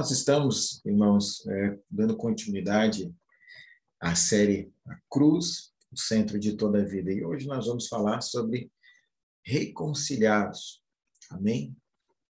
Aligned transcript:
Nós 0.00 0.10
estamos, 0.12 0.82
irmãos, 0.86 1.46
é, 1.46 1.78
dando 1.90 2.16
continuidade 2.16 3.14
à 4.00 4.14
série 4.14 4.72
A 4.86 4.98
Cruz, 5.10 5.74
o 5.92 5.98
centro 5.98 6.38
de 6.38 6.56
toda 6.56 6.80
a 6.80 6.84
vida. 6.86 7.12
E 7.12 7.22
hoje 7.22 7.46
nós 7.46 7.66
vamos 7.66 7.86
falar 7.86 8.22
sobre 8.22 8.72
reconciliados. 9.44 10.82
Amém? 11.30 11.76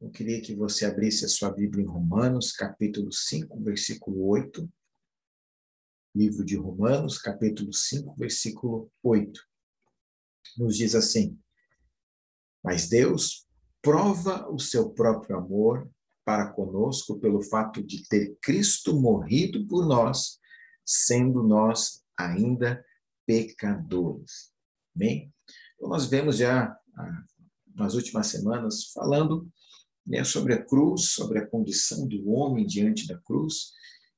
Eu 0.01 0.11
queria 0.11 0.41
que 0.41 0.55
você 0.55 0.87
abrisse 0.87 1.25
a 1.25 1.29
sua 1.29 1.51
Bíblia 1.51 1.83
em 1.83 1.89
Romanos, 1.89 2.53
capítulo 2.53 3.11
5, 3.11 3.61
versículo 3.61 4.29
8. 4.29 4.73
Livro 6.15 6.45
de 6.45 6.55
Romanos, 6.55 7.19
capítulo 7.19 7.73
5, 7.73 8.15
versículo 8.15 8.93
8. 9.03 9.41
Nos 10.57 10.77
diz 10.77 10.95
assim: 10.95 11.37
Mas 12.63 12.89
Deus 12.89 13.45
prova 13.83 14.49
o 14.49 14.61
seu 14.61 14.91
próprio 14.91 15.37
amor 15.37 15.91
para 16.27 16.53
conosco 16.53 17.21
pelo 17.21 17.41
fato 17.41 17.81
de 17.81 18.05
ter 18.09 18.37
Cristo 18.43 19.01
morrido 19.01 19.65
por 19.69 19.87
nós, 19.87 20.41
sendo 20.85 21.41
nós 21.45 22.03
ainda 22.19 22.85
pecadores. 23.25 24.53
Amém? 24.97 25.33
Então, 25.77 25.89
nós 25.89 26.07
vemos 26.07 26.39
já 26.39 26.77
ah, 26.97 27.25
nas 27.77 27.95
últimas 27.95 28.27
semanas 28.27 28.91
falando 28.93 29.49
né, 30.05 30.25
sobre 30.25 30.55
a 30.55 30.65
cruz, 30.65 31.11
sobre 31.11 31.39
a 31.39 31.47
condição 31.47 32.09
do 32.09 32.29
homem 32.29 32.67
diante 32.67 33.07
da 33.07 33.17
cruz, 33.19 33.73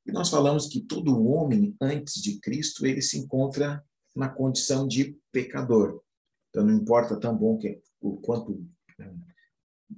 e 0.07 0.11
nós 0.11 0.31
falamos 0.31 0.67
que 0.67 0.81
todo 0.81 1.23
homem 1.27 1.77
antes 1.79 2.23
de 2.23 2.41
Cristo 2.41 2.87
ele 2.87 3.03
se 3.03 3.19
encontra 3.19 3.85
na 4.17 4.31
condição 4.31 4.89
de 4.89 5.15
pecador. 5.31 6.03
Então 6.49 6.65
não 6.65 6.73
importa 6.73 7.21
tão 7.21 7.37
bom 7.37 7.59
que 7.59 7.83
o 8.01 8.17
quanto 8.17 8.67
né, 8.99 9.15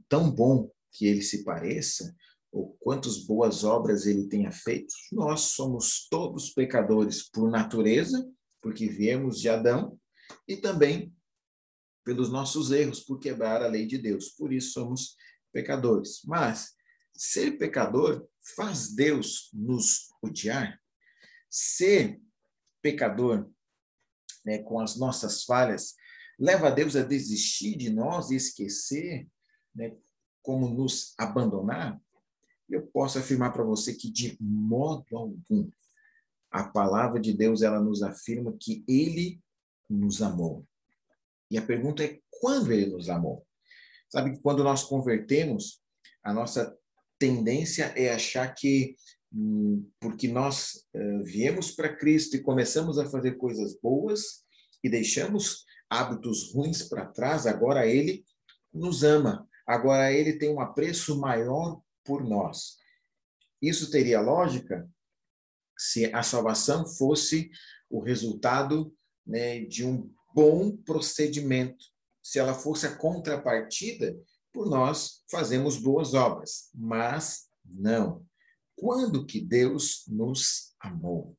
tão 0.08 0.28
bom 0.28 0.68
que 0.92 1.06
ele 1.06 1.22
se 1.22 1.44
pareça, 1.44 2.14
ou 2.52 2.76
quantas 2.80 3.18
boas 3.18 3.62
obras 3.62 4.06
ele 4.06 4.28
tenha 4.28 4.50
feito, 4.50 4.92
nós 5.12 5.40
somos 5.40 6.08
todos 6.08 6.50
pecadores 6.50 7.28
por 7.30 7.48
natureza, 7.48 8.28
porque 8.60 8.88
viemos 8.88 9.40
de 9.40 9.48
Adão, 9.48 9.98
e 10.48 10.56
também 10.56 11.14
pelos 12.04 12.30
nossos 12.30 12.70
erros, 12.70 13.00
por 13.00 13.18
quebrar 13.18 13.62
a 13.62 13.68
lei 13.68 13.86
de 13.86 13.98
Deus. 13.98 14.30
Por 14.30 14.52
isso 14.52 14.72
somos 14.72 15.16
pecadores. 15.52 16.22
Mas 16.24 16.74
ser 17.14 17.52
pecador 17.52 18.26
faz 18.56 18.92
Deus 18.94 19.50
nos 19.52 20.08
odiar? 20.22 20.80
Ser 21.48 22.20
pecador, 22.82 23.48
né, 24.44 24.58
com 24.58 24.80
as 24.80 24.96
nossas 24.96 25.44
falhas, 25.44 25.94
leva 26.38 26.70
Deus 26.70 26.96
a 26.96 27.02
desistir 27.02 27.76
de 27.76 27.90
nós 27.90 28.30
e 28.30 28.36
esquecer 28.36 29.28
né, 29.74 29.94
como 30.42 30.68
nos 30.68 31.14
abandonar, 31.18 32.00
eu 32.68 32.86
posso 32.86 33.18
afirmar 33.18 33.52
para 33.52 33.64
você 33.64 33.94
que 33.94 34.10
de 34.10 34.36
modo 34.40 35.16
algum 35.16 35.68
a 36.50 36.64
palavra 36.64 37.20
de 37.20 37.32
Deus 37.32 37.62
ela 37.62 37.80
nos 37.80 38.02
afirma 38.02 38.56
que 38.58 38.84
ele 38.88 39.40
nos 39.88 40.20
amou. 40.22 40.66
E 41.50 41.58
a 41.58 41.62
pergunta 41.62 42.04
é 42.04 42.20
quando 42.30 42.72
ele 42.72 42.86
nos 42.86 43.08
amou? 43.08 43.46
Sabe 44.08 44.32
que 44.32 44.40
quando 44.40 44.64
nós 44.64 44.82
convertemos, 44.82 45.80
a 46.22 46.32
nossa 46.32 46.76
tendência 47.18 47.92
é 47.96 48.12
achar 48.12 48.52
que 48.54 48.96
hum, 49.32 49.88
porque 50.00 50.28
nós 50.28 50.86
uh, 50.94 51.22
viemos 51.22 51.70
para 51.70 51.94
Cristo 51.94 52.36
e 52.36 52.42
começamos 52.42 52.98
a 52.98 53.08
fazer 53.08 53.36
coisas 53.36 53.78
boas 53.80 54.44
e 54.82 54.88
deixamos 54.88 55.64
hábitos 55.88 56.52
ruins 56.52 56.82
para 56.82 57.06
trás, 57.06 57.46
agora 57.46 57.86
ele 57.86 58.24
nos 58.72 59.02
ama. 59.02 59.48
Agora, 59.70 60.12
ele 60.12 60.32
tem 60.32 60.50
um 60.50 60.58
apreço 60.58 61.16
maior 61.20 61.80
por 62.04 62.24
nós. 62.24 62.76
Isso 63.62 63.88
teria 63.88 64.20
lógica 64.20 64.90
se 65.78 66.12
a 66.12 66.24
salvação 66.24 66.84
fosse 66.84 67.48
o 67.88 68.00
resultado 68.00 68.92
né, 69.24 69.60
de 69.60 69.86
um 69.86 70.12
bom 70.34 70.76
procedimento, 70.76 71.84
se 72.20 72.40
ela 72.40 72.52
fosse 72.52 72.84
a 72.84 72.96
contrapartida 72.96 74.18
por 74.52 74.68
nós 74.68 75.22
fazemos 75.30 75.76
boas 75.76 76.14
obras. 76.14 76.68
Mas 76.74 77.48
não. 77.64 78.26
Quando 78.76 79.24
que 79.24 79.40
Deus 79.40 80.02
nos 80.08 80.74
amou? 80.80 81.38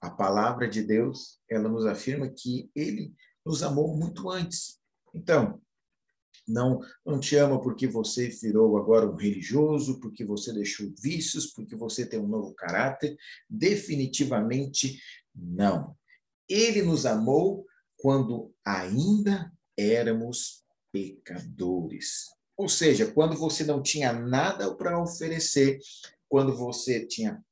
A 0.00 0.08
palavra 0.08 0.66
de 0.66 0.82
Deus, 0.82 1.38
ela 1.50 1.68
nos 1.68 1.84
afirma 1.84 2.30
que 2.30 2.70
ele 2.74 3.12
nos 3.44 3.62
amou 3.62 3.94
muito 3.94 4.30
antes. 4.30 4.80
Então, 5.14 5.60
não, 6.46 6.80
não 7.04 7.20
te 7.20 7.36
ama 7.36 7.60
porque 7.60 7.86
você 7.86 8.28
virou 8.28 8.76
agora 8.76 9.08
um 9.08 9.14
religioso, 9.14 10.00
porque 10.00 10.24
você 10.24 10.52
deixou 10.52 10.92
vícios, 10.98 11.46
porque 11.46 11.76
você 11.76 12.04
tem 12.06 12.20
um 12.20 12.28
novo 12.28 12.54
caráter. 12.54 13.16
Definitivamente 13.48 15.00
não. 15.34 15.96
Ele 16.48 16.82
nos 16.82 17.06
amou 17.06 17.64
quando 17.96 18.52
ainda 18.64 19.52
éramos 19.76 20.64
pecadores. 20.92 22.26
Ou 22.56 22.68
seja, 22.68 23.10
quando 23.10 23.36
você 23.36 23.64
não 23.64 23.82
tinha 23.82 24.12
nada 24.12 24.74
para 24.74 25.00
oferecer, 25.00 25.78
quando 26.28 26.56
você 26.56 27.06
tinha 27.06 27.42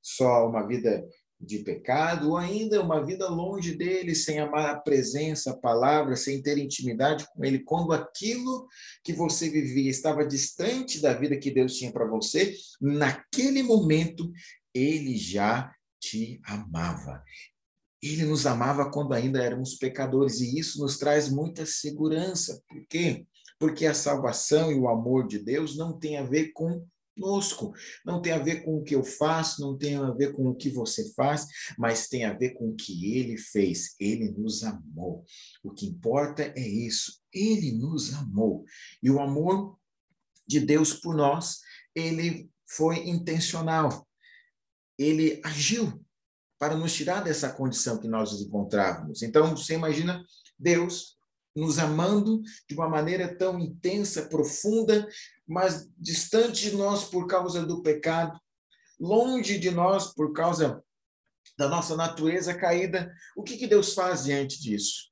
só 0.00 0.48
uma 0.48 0.66
vida 0.66 1.06
de 1.38 1.58
pecado, 1.58 2.30
ou 2.30 2.36
ainda 2.36 2.82
uma 2.82 3.04
vida 3.04 3.28
longe 3.28 3.74
dele, 3.74 4.14
sem 4.14 4.38
amar 4.38 4.70
a 4.70 4.78
presença, 4.78 5.50
a 5.50 5.56
palavra, 5.56 6.16
sem 6.16 6.42
ter 6.42 6.56
intimidade 6.58 7.26
com 7.32 7.44
ele, 7.44 7.60
quando 7.60 7.92
aquilo 7.92 8.66
que 9.04 9.12
você 9.12 9.50
vivia 9.50 9.90
estava 9.90 10.26
distante 10.26 11.00
da 11.00 11.12
vida 11.12 11.36
que 11.36 11.50
Deus 11.50 11.74
tinha 11.74 11.92
para 11.92 12.06
você, 12.06 12.54
naquele 12.80 13.62
momento 13.62 14.30
ele 14.74 15.16
já 15.16 15.72
te 16.00 16.40
amava. 16.44 17.22
Ele 18.02 18.24
nos 18.24 18.46
amava 18.46 18.90
quando 18.90 19.12
ainda 19.12 19.42
éramos 19.42 19.74
pecadores, 19.74 20.40
e 20.40 20.58
isso 20.58 20.80
nos 20.80 20.98
traz 20.98 21.28
muita 21.28 21.66
segurança. 21.66 22.62
Por 22.68 22.86
quê? 22.86 23.26
Porque 23.58 23.86
a 23.86 23.94
salvação 23.94 24.70
e 24.70 24.74
o 24.74 24.88
amor 24.88 25.26
de 25.26 25.38
Deus 25.38 25.76
não 25.76 25.98
tem 25.98 26.18
a 26.18 26.22
ver 26.22 26.52
com 26.52 26.86
conosco. 27.16 27.74
Não 28.04 28.20
tem 28.20 28.32
a 28.32 28.38
ver 28.38 28.64
com 28.64 28.76
o 28.76 28.82
que 28.84 28.94
eu 28.94 29.02
faço, 29.02 29.60
não 29.60 29.76
tem 29.76 29.96
a 29.96 30.10
ver 30.10 30.32
com 30.32 30.46
o 30.48 30.54
que 30.54 30.70
você 30.70 31.12
faz, 31.14 31.46
mas 31.78 32.08
tem 32.08 32.24
a 32.24 32.32
ver 32.32 32.50
com 32.50 32.68
o 32.68 32.76
que 32.76 33.16
ele 33.16 33.36
fez. 33.36 33.96
Ele 33.98 34.30
nos 34.30 34.62
amou. 34.62 35.24
O 35.64 35.72
que 35.72 35.86
importa 35.86 36.42
é 36.42 36.68
isso. 36.68 37.20
Ele 37.32 37.72
nos 37.72 38.14
amou. 38.14 38.64
E 39.02 39.10
o 39.10 39.20
amor 39.20 39.78
de 40.46 40.60
Deus 40.60 40.92
por 40.92 41.14
nós, 41.14 41.60
ele 41.94 42.50
foi 42.66 43.08
intencional. 43.08 44.06
Ele 44.98 45.40
agiu 45.44 46.02
para 46.58 46.76
nos 46.76 46.94
tirar 46.94 47.22
dessa 47.22 47.52
condição 47.52 47.98
que 47.98 48.08
nós 48.08 48.32
nos 48.32 48.40
encontrávamos. 48.40 49.22
Então, 49.22 49.54
você 49.54 49.74
imagina 49.74 50.24
Deus 50.58 51.15
nos 51.56 51.78
amando 51.78 52.42
de 52.68 52.74
uma 52.74 52.88
maneira 52.88 53.34
tão 53.34 53.58
intensa, 53.58 54.28
profunda, 54.28 55.08
mas 55.46 55.90
distante 55.96 56.70
de 56.70 56.76
nós 56.76 57.04
por 57.04 57.26
causa 57.26 57.64
do 57.64 57.82
pecado, 57.82 58.38
longe 59.00 59.58
de 59.58 59.70
nós 59.70 60.12
por 60.12 60.34
causa 60.34 60.84
da 61.56 61.68
nossa 61.68 61.96
natureza 61.96 62.54
caída. 62.54 63.10
O 63.34 63.42
que, 63.42 63.56
que 63.56 63.66
Deus 63.66 63.94
faz 63.94 64.24
diante 64.24 64.60
disso? 64.60 65.10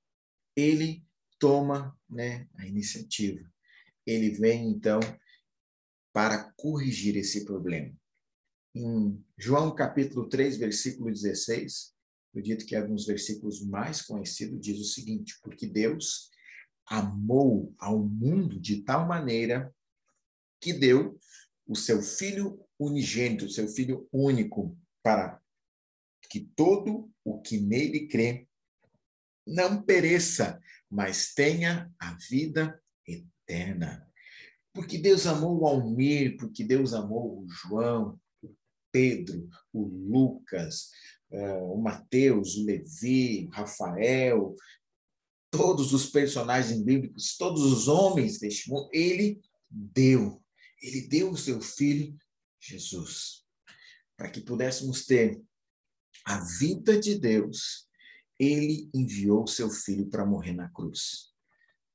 Ele 0.55 1.03
toma 1.39 1.99
né, 2.09 2.47
a 2.57 2.67
iniciativa. 2.67 3.41
Ele 4.07 4.31
vem, 4.31 4.69
então, 4.69 5.01
para 6.13 6.53
corrigir 6.57 7.17
esse 7.17 7.45
problema. 7.45 7.93
Em 8.75 9.25
João 9.39 9.75
capítulo 9.75 10.29
3, 10.29 10.59
versículo 10.59 11.11
16, 11.11 11.95
acredito 12.31 12.67
que 12.67 12.77
é 12.77 12.85
um 12.85 12.95
dos 12.95 13.07
versículos 13.07 13.65
mais 13.65 14.03
conhecidos, 14.03 14.61
diz 14.61 14.79
o 14.79 14.85
seguinte: 14.85 15.39
Porque 15.43 15.67
Deus 15.67 16.29
amou 16.87 17.75
ao 17.79 17.99
mundo 17.99 18.61
de 18.61 18.83
tal 18.83 19.07
maneira 19.07 19.75
que 20.61 20.73
deu 20.73 21.19
o 21.67 21.75
seu 21.75 22.03
filho 22.03 22.61
unigênito, 22.79 23.47
o 23.47 23.51
seu 23.51 23.69
filho 23.69 24.09
único, 24.13 24.77
para 25.03 25.41
que 26.31 26.41
todo 26.57 27.11
o 27.25 27.41
que 27.41 27.59
nele 27.59 28.07
crê 28.09 28.49
não 29.47 29.83
pereça, 29.83 30.61
mas 30.91 31.35
tenha 31.35 31.93
a 31.99 32.17
vida 32.29 32.81
eterna. 33.07 34.07
Porque 34.73 34.99
Deus 34.99 35.27
amou 35.27 35.61
o 35.61 35.67
Almir, 35.67 36.37
porque 36.37 36.65
Deus 36.65 36.95
amou 36.95 37.41
o 37.41 37.49
João, 37.49 38.19
o 38.43 38.55
Pedro, 38.91 39.49
o 39.73 39.83
Lucas, 39.83 40.91
eh, 41.31 41.63
o 41.63 41.77
Mateus, 41.77 42.57
o 42.57 42.65
Levi, 42.65 43.47
o 43.47 43.51
Rafael, 43.51 44.57
todos 45.57 45.93
os 45.93 46.07
personagens 46.07 46.83
bíblicos, 46.83 47.37
todos 47.37 47.63
os 47.63 47.87
homens 47.87 48.41
deste 48.41 48.69
mundo, 48.69 48.91
ele 48.93 49.41
deu. 49.71 50.43
Ele 50.83 51.03
deu 51.03 51.31
o 51.31 51.37
seu 51.37 51.61
filho, 51.61 52.17
Jesus, 52.61 53.45
para 54.17 54.29
que 54.29 54.41
pudéssemos 54.41 55.07
ter 55.07 55.41
a 56.25 56.41
vida 56.59 56.99
de 56.99 57.17
Deus. 57.17 57.89
Ele 58.37 58.91
enviou 58.93 59.45
o 59.45 59.49
seu 59.49 59.71
filho 59.71 60.11
para 60.11 60.27
morrer 60.27 60.55
na 60.55 60.69
cruz. 60.69 61.33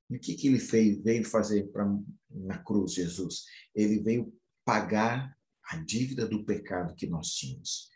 E 0.09 0.15
o 0.15 0.19
que, 0.19 0.35
que 0.35 0.47
ele 0.47 0.59
fez, 0.59 0.97
veio 1.03 1.25
fazer 1.25 1.67
pra, 1.67 1.85
na 2.29 2.57
cruz, 2.59 2.93
Jesus? 2.93 3.43
Ele 3.75 3.99
veio 3.99 4.33
pagar 4.63 5.37
a 5.65 5.77
dívida 5.77 6.25
do 6.25 6.45
pecado 6.45 6.95
que 6.95 7.07
nós 7.07 7.31
tínhamos. 7.31 7.89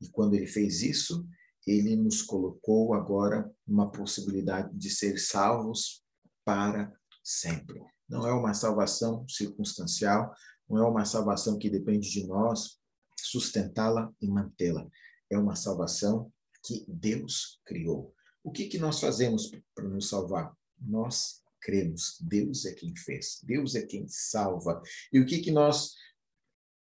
E 0.00 0.08
quando 0.08 0.34
ele 0.34 0.48
fez 0.48 0.82
isso, 0.82 1.26
ele 1.66 1.96
nos 1.96 2.22
colocou 2.22 2.94
agora 2.94 3.50
uma 3.66 3.90
possibilidade 3.90 4.72
de 4.76 4.88
ser 4.88 5.18
salvos 5.18 6.02
para 6.44 6.92
sempre. 7.24 7.82
Não 8.08 8.26
é 8.26 8.32
uma 8.32 8.54
salvação 8.54 9.26
circunstancial, 9.28 10.32
não 10.68 10.78
é 10.78 10.88
uma 10.88 11.04
salvação 11.04 11.58
que 11.58 11.68
depende 11.68 12.08
de 12.08 12.24
nós 12.26 12.78
sustentá-la 13.20 14.12
e 14.20 14.28
mantê-la. 14.28 14.86
É 15.28 15.36
uma 15.36 15.56
salvação 15.56 16.32
que 16.64 16.84
Deus 16.86 17.60
criou. 17.64 18.14
O 18.44 18.52
que, 18.52 18.68
que 18.68 18.78
nós 18.78 19.00
fazemos 19.00 19.50
para 19.74 19.88
nos 19.88 20.08
salvar? 20.08 20.56
Nós 20.80 21.42
cremos. 21.60 22.16
Deus 22.20 22.64
é 22.64 22.72
quem 22.74 22.94
fez. 22.94 23.40
Deus 23.42 23.74
é 23.74 23.82
quem 23.82 24.06
salva. 24.06 24.80
E 25.12 25.18
o 25.18 25.26
que, 25.26 25.40
que 25.40 25.50
nós 25.50 25.94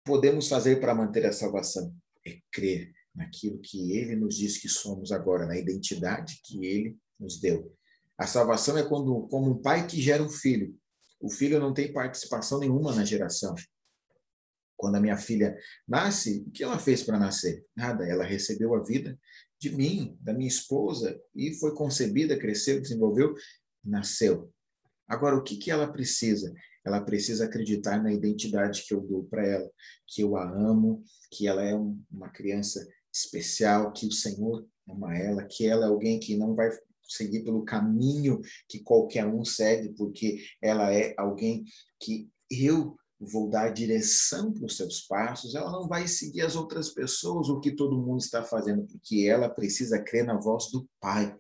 podemos 0.06 0.48
fazer 0.48 0.80
para 0.80 0.96
manter 0.96 1.26
a 1.26 1.34
salvação? 1.34 1.94
É 2.26 2.40
crer 2.52 2.94
naquilo 3.14 3.60
que 3.60 3.92
Ele 3.92 4.16
nos 4.16 4.36
diz 4.36 4.58
que 4.58 4.70
somos 4.70 5.12
agora, 5.12 5.46
na 5.46 5.58
identidade 5.58 6.42
que 6.44 6.66
Ele 6.66 6.98
nos 7.20 7.40
deu. 7.40 7.76
A 8.18 8.28
salvação 8.28 8.78
é 8.78 8.84
quando, 8.84 9.28
como 9.28 9.52
um 9.52 9.62
pai 9.62 9.88
que 9.88 10.02
gera 10.02 10.22
um 10.22 10.30
filho. 10.30 10.76
O 11.20 11.30
filho 11.30 11.60
não 11.60 11.74
tem 11.74 11.92
participação 11.92 12.60
nenhuma 12.60 12.96
na 12.96 13.06
geração. 13.06 13.56
Quando 14.76 14.96
a 14.96 15.00
minha 15.00 15.18
filha 15.18 15.56
nasce, 15.88 16.44
o 16.48 16.52
que 16.52 16.64
ela 16.64 16.80
fez 16.80 17.04
para 17.04 17.20
nascer? 17.20 17.66
Nada. 17.76 18.08
Ela 18.08 18.24
recebeu 18.24 18.74
a 18.76 18.84
vida 18.84 19.18
de 19.60 19.70
mim, 19.70 20.18
da 20.20 20.34
minha 20.34 20.48
esposa, 20.48 21.20
e 21.36 21.54
foi 21.54 21.76
concebida, 21.76 22.38
cresceu, 22.38 22.82
desenvolveu, 22.82 23.36
nasceu. 23.84 24.52
Agora, 25.08 25.36
o 25.36 25.44
que, 25.44 25.58
que 25.58 25.70
ela 25.70 25.92
precisa? 25.92 26.52
Ela 26.84 27.02
precisa 27.02 27.46
acreditar 27.46 28.02
na 28.02 28.12
identidade 28.12 28.84
que 28.88 28.94
eu 28.94 29.02
dou 29.02 29.24
para 29.26 29.46
ela, 29.46 29.72
que 30.08 30.24
eu 30.24 30.36
a 30.36 30.50
amo, 30.50 31.04
que 31.30 31.48
ela 31.48 31.64
é 31.64 31.76
uma 31.76 32.30
criança 32.30 32.88
especial, 33.14 33.92
que 33.92 34.06
o 34.06 34.12
Senhor 34.12 34.66
ama 34.90 35.18
ela, 35.18 35.44
que 35.46 35.68
ela 35.68 35.86
é 35.86 35.90
alguém 35.90 36.20
que 36.20 36.38
não 36.38 36.56
vai 36.56 36.70
seguir 37.04 37.44
pelo 37.44 37.66
caminho 37.66 38.40
que 38.68 38.80
qualquer 38.80 39.26
um 39.26 39.44
segue, 39.44 39.90
porque 39.90 40.44
ela 40.62 40.94
é 40.94 41.14
alguém 41.18 41.66
que 42.00 42.30
eu 42.50 42.96
vou 43.20 43.50
dar 43.50 43.70
direção 43.70 44.52
para 44.52 44.66
os 44.66 44.76
seus 44.76 45.02
passos, 45.02 45.54
ela 45.54 45.72
não 45.72 45.88
vai 45.88 46.08
seguir 46.08 46.42
as 46.42 46.56
outras 46.56 46.90
pessoas, 46.90 47.50
o 47.50 47.60
que 47.60 47.72
todo 47.76 48.02
mundo 48.02 48.20
está 48.20 48.44
fazendo, 48.44 48.84
porque 48.88 49.28
ela 49.30 49.48
precisa 49.48 50.02
crer 50.02 50.26
na 50.26 50.40
voz 50.40 50.72
do 50.72 50.88
Pai. 51.00 51.36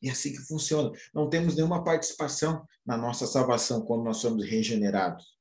E 0.00 0.08
é 0.08 0.12
assim 0.12 0.32
que 0.32 0.38
funciona. 0.38 0.90
Não 1.12 1.28
temos 1.28 1.56
nenhuma 1.56 1.84
participação 1.84 2.64
na 2.86 2.96
nossa 2.96 3.26
salvação 3.26 3.82
quando 3.82 4.04
nós 4.04 4.18
somos 4.18 4.44
regenerados. 4.48 5.36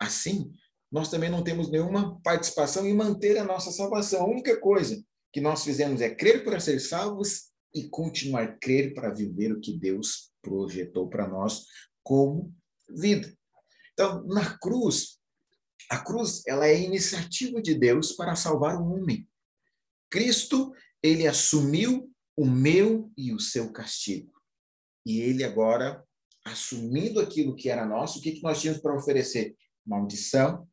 Assim, 0.00 0.52
nós 0.90 1.08
também 1.08 1.30
não 1.30 1.44
temos 1.44 1.70
nenhuma 1.70 2.18
participação 2.22 2.86
em 2.86 2.96
manter 2.96 3.38
a 3.38 3.44
nossa 3.44 3.70
salvação. 3.70 4.22
A 4.22 4.28
única 4.28 4.58
coisa 4.58 5.00
que 5.32 5.40
nós 5.40 5.64
fizemos 5.64 6.00
é 6.00 6.14
crer 6.14 6.44
para 6.44 6.60
ser 6.60 6.78
salvos 6.80 7.50
e 7.74 7.88
continuar 7.88 8.42
a 8.42 8.56
crer 8.58 8.94
para 8.94 9.14
viver 9.14 9.52
o 9.52 9.60
que 9.60 9.76
Deus 9.76 10.32
projetou 10.42 11.08
para 11.08 11.28
nós 11.28 11.66
como 12.02 12.54
vida. 12.88 13.32
Então, 13.92 14.24
na 14.26 14.58
cruz, 14.58 15.20
a 15.88 15.98
cruz, 15.98 16.42
ela 16.46 16.66
é 16.66 16.72
a 16.72 16.78
iniciativa 16.78 17.60
de 17.60 17.74
Deus 17.74 18.12
para 18.12 18.34
salvar 18.34 18.80
o 18.80 18.92
homem. 18.92 19.28
Cristo, 20.08 20.72
ele 21.02 21.26
assumiu 21.26 22.10
o 22.36 22.44
meu 22.44 23.12
e 23.16 23.32
o 23.32 23.38
seu 23.38 23.72
castigo. 23.72 24.32
E 25.04 25.20
ele 25.20 25.44
agora, 25.44 26.04
assumindo 26.44 27.20
aquilo 27.20 27.54
que 27.54 27.68
era 27.68 27.86
nosso, 27.86 28.18
o 28.18 28.22
que, 28.22 28.32
que 28.32 28.42
nós 28.42 28.60
tínhamos 28.60 28.82
para 28.82 28.96
oferecer? 28.96 29.56
Maldição, 29.86 30.68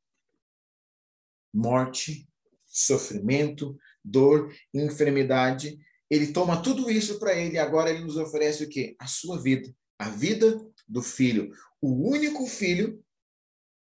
morte, 1.53 2.27
sofrimento, 2.65 3.77
dor, 4.07 4.54
enfermidade. 4.74 5.77
Ele 6.09 6.31
toma 6.31 6.62
tudo 6.62 6.89
isso 6.89 7.19
para 7.19 7.36
ele 7.36 7.57
agora 7.57 7.89
ele 7.89 8.04
nos 8.04 8.18
oferece 8.18 8.63
o 8.63 8.69
quê? 8.69 8.95
A 9.00 9.07
sua 9.07 9.42
vida, 9.42 9.74
a 10.00 10.09
vida 10.09 10.59
do 10.88 11.01
filho. 11.01 11.51
O 11.81 12.09
único 12.09 12.45
filho, 12.48 13.04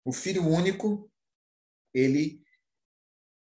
o 0.04 0.12
filho 0.12 0.46
único 0.46 1.10
ele 1.94 2.42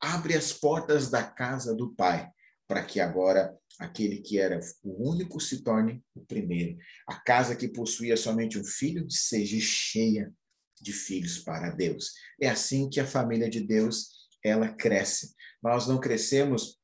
abre 0.00 0.34
as 0.34 0.52
portas 0.52 1.10
da 1.10 1.22
casa 1.22 1.74
do 1.74 1.94
Pai, 1.94 2.30
para 2.66 2.84
que 2.84 3.00
agora 3.00 3.56
aquele 3.78 4.18
que 4.18 4.38
era 4.38 4.60
o 4.82 5.10
único 5.10 5.40
se 5.40 5.62
torne 5.62 6.04
o 6.14 6.24
primeiro. 6.24 6.76
A 7.08 7.14
casa 7.20 7.56
que 7.56 7.68
possuía 7.68 8.16
somente 8.16 8.58
um 8.58 8.64
filho 8.64 9.10
seja 9.10 9.58
cheia 9.60 10.32
de 10.80 10.92
filhos 10.92 11.38
para 11.38 11.70
Deus. 11.70 12.12
É 12.40 12.48
assim 12.48 12.88
que 12.88 13.00
a 13.00 13.06
família 13.06 13.48
de 13.48 13.60
Deus 13.60 14.28
ela 14.44 14.68
cresce. 14.68 15.34
Nós 15.64 15.88
não 15.88 15.98
crescemos 15.98 16.78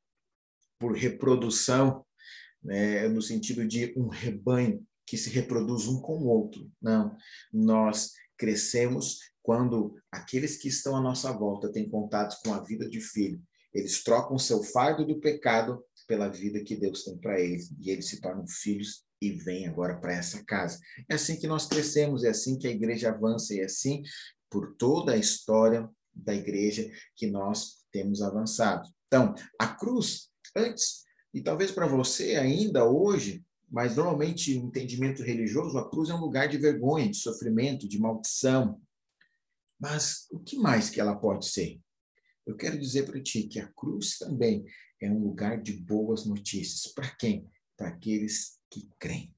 por 0.78 0.96
reprodução, 0.96 2.02
né, 2.62 3.06
no 3.08 3.20
sentido 3.20 3.68
de 3.68 3.92
um 3.94 4.08
rebanho 4.08 4.82
que 5.06 5.18
se 5.18 5.28
reproduz 5.28 5.86
um 5.86 6.00
com 6.00 6.18
o 6.18 6.26
outro. 6.26 6.72
Não, 6.80 7.14
nós 7.52 8.12
crescemos 8.38 9.18
quando 9.42 9.94
aqueles 10.10 10.56
que 10.56 10.68
estão 10.68 10.96
à 10.96 11.00
nossa 11.00 11.30
volta 11.30 11.70
têm 11.70 11.90
contato 11.90 12.40
com 12.42 12.54
a 12.54 12.62
vida 12.62 12.88
de 12.88 13.00
filho, 13.00 13.42
eles 13.74 14.02
trocam 14.02 14.38
seu 14.38 14.62
fardo 14.62 15.06
do 15.06 15.20
pecado 15.20 15.84
pela 16.06 16.28
vida 16.28 16.62
que 16.64 16.74
Deus 16.74 17.04
tem 17.04 17.18
para 17.18 17.38
eles, 17.38 17.70
e 17.78 17.90
eles 17.90 18.08
se 18.08 18.20
tornam 18.20 18.46
filhos 18.46 19.04
e 19.20 19.30
vêm 19.32 19.68
agora 19.68 20.00
para 20.00 20.14
essa 20.14 20.42
casa. 20.44 20.80
É 21.08 21.14
assim 21.14 21.38
que 21.38 21.46
nós 21.46 21.66
crescemos, 21.66 22.24
é 22.24 22.30
assim 22.30 22.58
que 22.58 22.66
a 22.66 22.70
igreja 22.70 23.10
avança, 23.10 23.54
e 23.54 23.60
é 23.60 23.64
assim 23.64 24.02
por 24.48 24.74
toda 24.76 25.12
a 25.12 25.16
história 25.16 25.88
da 26.12 26.34
igreja 26.34 26.90
que 27.14 27.26
nós 27.26 27.79
temos 27.92 28.22
avançado. 28.22 28.88
Então, 29.06 29.34
a 29.58 29.66
cruz, 29.66 30.28
antes, 30.56 31.04
e 31.32 31.40
talvez 31.40 31.70
para 31.70 31.86
você 31.86 32.36
ainda 32.36 32.84
hoje, 32.84 33.44
mas 33.70 33.96
normalmente 33.96 34.58
no 34.58 34.66
entendimento 34.66 35.22
religioso, 35.22 35.78
a 35.78 35.88
cruz 35.88 36.10
é 36.10 36.14
um 36.14 36.20
lugar 36.20 36.48
de 36.48 36.58
vergonha, 36.58 37.08
de 37.08 37.16
sofrimento, 37.16 37.88
de 37.88 38.00
maldição, 38.00 38.80
mas 39.80 40.26
o 40.30 40.38
que 40.38 40.56
mais 40.56 40.90
que 40.90 41.00
ela 41.00 41.16
pode 41.16 41.46
ser? 41.46 41.80
Eu 42.46 42.56
quero 42.56 42.78
dizer 42.78 43.06
para 43.06 43.22
ti 43.22 43.44
que 43.44 43.58
a 43.58 43.68
cruz 43.68 44.18
também 44.18 44.64
é 45.00 45.10
um 45.10 45.18
lugar 45.18 45.62
de 45.62 45.72
boas 45.72 46.26
notícias. 46.26 46.92
Para 46.92 47.08
quem? 47.08 47.48
Para 47.76 47.88
aqueles 47.88 48.58
que 48.70 48.90
creem. 48.98 49.34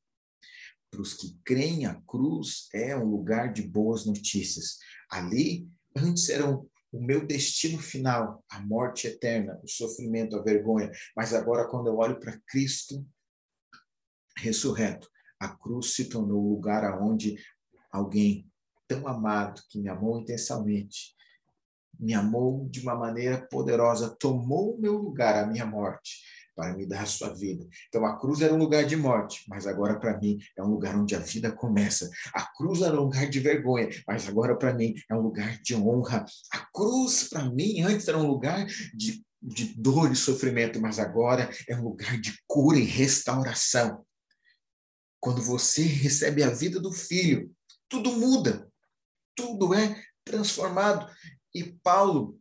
Para 0.91 1.01
os 1.01 1.15
que 1.15 1.39
creem, 1.45 1.87
a 1.87 1.95
cruz 2.03 2.69
é 2.75 2.97
um 2.97 3.09
lugar 3.09 3.53
de 3.53 3.63
boas 3.63 4.05
notícias. 4.05 4.79
Ali, 5.09 5.69
antes 5.97 6.29
era 6.29 6.47
o 6.93 7.03
meu 7.03 7.27
destino 7.27 7.79
final, 7.79 8.45
a 8.51 8.61
morte 8.61 9.07
eterna, 9.07 9.59
o 9.65 9.69
sofrimento, 9.69 10.37
a 10.37 10.43
vergonha. 10.43 10.93
Mas 11.17 11.33
agora, 11.33 11.67
quando 11.67 11.87
eu 11.87 11.97
olho 11.97 12.21
para 12.21 12.39
Cristo 12.47 13.05
ressurreto, 14.37 15.09
a 15.41 15.49
cruz 15.49 15.95
se 15.95 16.09
tornou 16.09 16.45
o 16.45 16.51
lugar 16.51 16.85
aonde 16.85 17.37
alguém 17.91 18.47
tão 18.87 19.09
amado, 19.09 19.63
que 19.71 19.81
me 19.81 19.89
amou 19.89 20.21
intensamente, 20.21 21.15
me 21.99 22.13
amou 22.13 22.69
de 22.69 22.81
uma 22.81 22.95
maneira 22.95 23.47
poderosa, 23.51 24.15
tomou 24.19 24.75
o 24.75 24.81
meu 24.81 24.97
lugar, 24.97 25.43
a 25.43 25.47
minha 25.47 25.65
morte, 25.65 26.23
para 26.55 26.77
me 26.77 26.87
dar 26.87 27.03
a 27.03 27.07
sua 27.07 27.35
vida. 27.35 27.67
Então 27.89 28.05
a 28.05 28.19
cruz 28.19 28.41
era 28.41 28.53
um 28.53 28.59
lugar 28.59 28.85
de 28.85 28.97
morte, 28.97 29.45
mas 29.49 29.67
agora 29.67 29.99
para 29.99 30.19
mim 30.19 30.39
é 30.57 30.63
um 30.63 30.69
lugar 30.69 30.97
onde 30.97 31.15
a 31.15 31.19
vida 31.19 31.51
começa. 31.51 32.11
A 32.35 32.45
cruz 32.55 32.83
era 32.83 32.95
um 32.95 33.05
lugar 33.05 33.29
de 33.29 33.41
vergonha, 33.41 33.89
mas 34.07 34.29
agora 34.29 34.57
para 34.57 34.75
mim 34.75 34.95
é 35.11 35.15
um 35.15 35.21
lugar 35.21 35.61
de 35.63 35.75
honra. 35.75 36.25
A 36.53 36.59
cruz 36.73 37.29
para 37.29 37.51
mim 37.51 37.81
antes 37.83 38.09
era 38.09 38.19
um 38.19 38.27
lugar 38.27 38.67
de, 38.95 39.25
de 39.41 39.75
dor 39.77 40.13
e 40.13 40.17
sofrimento, 40.17 40.81
mas 40.81 40.99
agora 40.99 41.51
é 41.69 41.77
um 41.77 41.83
lugar 41.83 42.21
de 42.21 42.39
cura 42.47 42.79
e 42.79 42.85
restauração. 42.85 44.05
Quando 45.21 45.41
você 45.41 45.83
recebe 45.83 46.43
a 46.43 46.51
vida 46.51 46.81
do 46.81 46.93
filho, 46.93 47.51
tudo 47.89 48.13
muda 48.13 48.73
tudo 49.35 49.75
é 49.75 50.03
transformado. 50.25 51.11
E 51.55 51.65
Paulo, 51.83 52.39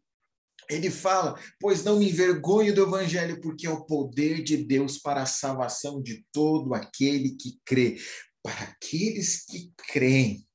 ele 0.71 0.89
fala: 0.89 1.37
Pois 1.59 1.83
não 1.83 1.99
me 1.99 2.09
envergonho 2.09 2.73
do 2.73 2.83
evangelho, 2.83 3.41
porque 3.41 3.67
é 3.67 3.69
o 3.69 3.85
poder 3.85 4.41
de 4.41 4.57
Deus 4.57 4.97
para 4.97 5.21
a 5.21 5.25
salvação 5.25 6.01
de 6.01 6.25
todo 6.31 6.73
aquele 6.73 7.35
que 7.35 7.59
crê. 7.65 7.99
Para 8.41 8.63
aqueles 8.63 9.45
que 9.45 9.71
creem, 9.87 10.47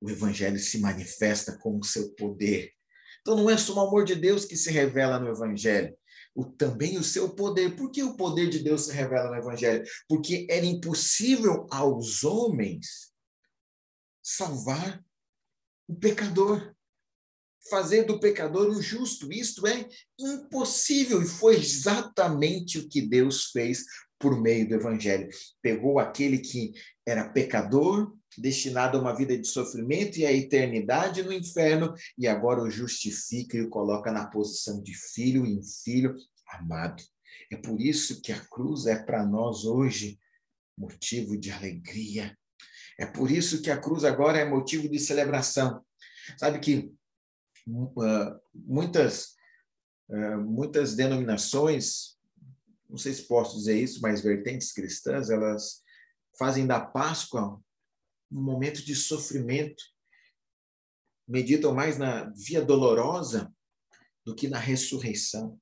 o 0.00 0.10
evangelho 0.10 0.58
se 0.58 0.78
manifesta 0.78 1.58
com 1.58 1.78
o 1.78 1.84
seu 1.84 2.10
poder. 2.14 2.72
Então 3.22 3.36
não 3.36 3.50
é 3.50 3.56
só 3.56 3.74
o 3.74 3.80
amor 3.80 4.04
de 4.04 4.14
Deus 4.14 4.44
que 4.44 4.56
se 4.56 4.70
revela 4.70 5.18
no 5.18 5.28
evangelho, 5.28 5.96
o, 6.34 6.44
também 6.44 6.98
o 6.98 7.02
seu 7.02 7.34
poder. 7.34 7.76
Por 7.76 7.90
que 7.90 8.02
o 8.02 8.16
poder 8.16 8.48
de 8.48 8.60
Deus 8.60 8.86
se 8.86 8.92
revela 8.92 9.30
no 9.30 9.36
evangelho? 9.36 9.82
Porque 10.08 10.46
era 10.48 10.64
impossível 10.64 11.66
aos 11.70 12.22
homens 12.22 13.10
salvar 14.22 15.02
o 15.88 15.94
pecador, 15.96 16.74
fazer 17.68 18.04
do 18.04 18.18
pecador 18.18 18.70
um 18.70 18.80
justo. 18.80 19.32
Isto 19.32 19.66
é 19.66 19.86
impossível 20.18 21.22
e 21.22 21.26
foi 21.26 21.56
exatamente 21.56 22.78
o 22.78 22.88
que 22.88 23.02
Deus 23.02 23.46
fez 23.46 23.84
por 24.18 24.40
meio 24.40 24.68
do 24.68 24.74
evangelho. 24.74 25.28
Pegou 25.62 25.98
aquele 25.98 26.38
que 26.38 26.72
era 27.06 27.28
pecador, 27.28 28.14
destinado 28.38 28.96
a 28.96 29.00
uma 29.00 29.16
vida 29.16 29.36
de 29.36 29.46
sofrimento 29.46 30.18
e 30.18 30.26
a 30.26 30.32
eternidade 30.32 31.22
no 31.22 31.32
inferno, 31.32 31.92
e 32.16 32.26
agora 32.26 32.62
o 32.62 32.70
justifica 32.70 33.56
e 33.56 33.62
o 33.62 33.68
coloca 33.68 34.12
na 34.12 34.26
posição 34.26 34.82
de 34.82 34.94
filho 34.94 35.44
e 35.44 35.60
filho 35.84 36.14
amado. 36.48 37.02
É 37.50 37.56
por 37.56 37.80
isso 37.80 38.20
que 38.20 38.32
a 38.32 38.38
cruz 38.38 38.86
é 38.86 39.02
para 39.02 39.26
nós 39.26 39.64
hoje 39.64 40.18
motivo 40.78 41.36
de 41.36 41.50
alegria. 41.50 42.36
É 42.98 43.06
por 43.06 43.30
isso 43.30 43.62
que 43.62 43.70
a 43.70 43.76
cruz 43.76 44.04
agora 44.04 44.38
é 44.38 44.44
motivo 44.44 44.88
de 44.88 44.98
celebração. 44.98 45.82
Sabe 46.38 46.58
que 46.60 46.92
muitas 48.54 49.34
uh, 50.10 50.40
muitas 50.40 50.94
denominações, 50.94 52.18
não 52.88 52.98
sei 52.98 53.12
se 53.12 53.26
posso 53.26 53.56
dizer 53.56 53.80
isso, 53.80 54.00
mas 54.00 54.20
vertentes 54.20 54.72
cristãs, 54.72 55.30
elas 55.30 55.82
fazem 56.38 56.66
da 56.66 56.80
Páscoa 56.80 57.62
um 58.30 58.42
momento 58.42 58.84
de 58.84 58.94
sofrimento. 58.94 59.82
Meditam 61.26 61.74
mais 61.74 61.98
na 61.98 62.30
via 62.30 62.62
dolorosa 62.62 63.52
do 64.24 64.34
que 64.34 64.48
na 64.48 64.58
ressurreição. 64.58 65.60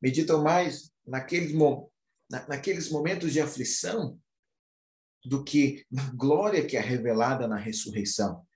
Meditam 0.00 0.42
mais 0.42 0.92
naqueles, 1.06 1.52
naqueles 2.48 2.90
momentos 2.90 3.32
de 3.32 3.40
aflição 3.40 4.20
do 5.24 5.42
que 5.42 5.84
na 5.90 6.10
glória 6.14 6.64
que 6.64 6.76
é 6.76 6.80
revelada 6.80 7.48
na 7.48 7.56
ressurreição. 7.56 8.46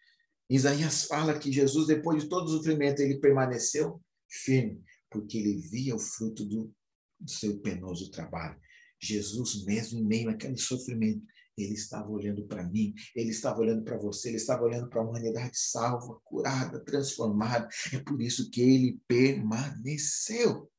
Isaías 0.55 1.05
fala 1.05 1.39
que 1.39 1.51
Jesus, 1.51 1.87
depois 1.87 2.23
de 2.23 2.29
todo 2.29 2.47
o 2.47 2.49
sofrimento, 2.49 3.01
ele 3.01 3.19
permaneceu 3.19 4.03
firme, 4.29 4.83
porque 5.11 5.39
ele 5.39 5.57
via 5.57 5.95
o 5.95 5.99
fruto 5.99 6.45
do, 6.45 6.75
do 7.19 7.31
seu 7.31 7.59
penoso 7.61 8.11
trabalho. 8.11 8.61
Jesus, 9.01 9.65
mesmo 9.65 9.99
em 9.99 10.05
meio 10.05 10.31
àquele 10.31 10.59
sofrimento, 10.59 11.25
ele 11.57 11.75
estava 11.75 12.09
olhando 12.09 12.47
para 12.47 12.65
mim, 12.65 12.95
ele 13.15 13.31
estava 13.31 13.61
olhando 13.61 13.83
para 13.83 13.99
você, 13.99 14.29
ele 14.29 14.37
estava 14.37 14.63
olhando 14.63 14.89
para 14.89 15.01
a 15.01 15.05
humanidade 15.05 15.59
salva, 15.59 16.21
curada, 16.25 16.85
transformada. 16.85 17.69
É 17.93 17.99
por 17.99 18.21
isso 18.21 18.51
que 18.51 18.61
ele 18.61 19.01
permaneceu. 19.07 20.71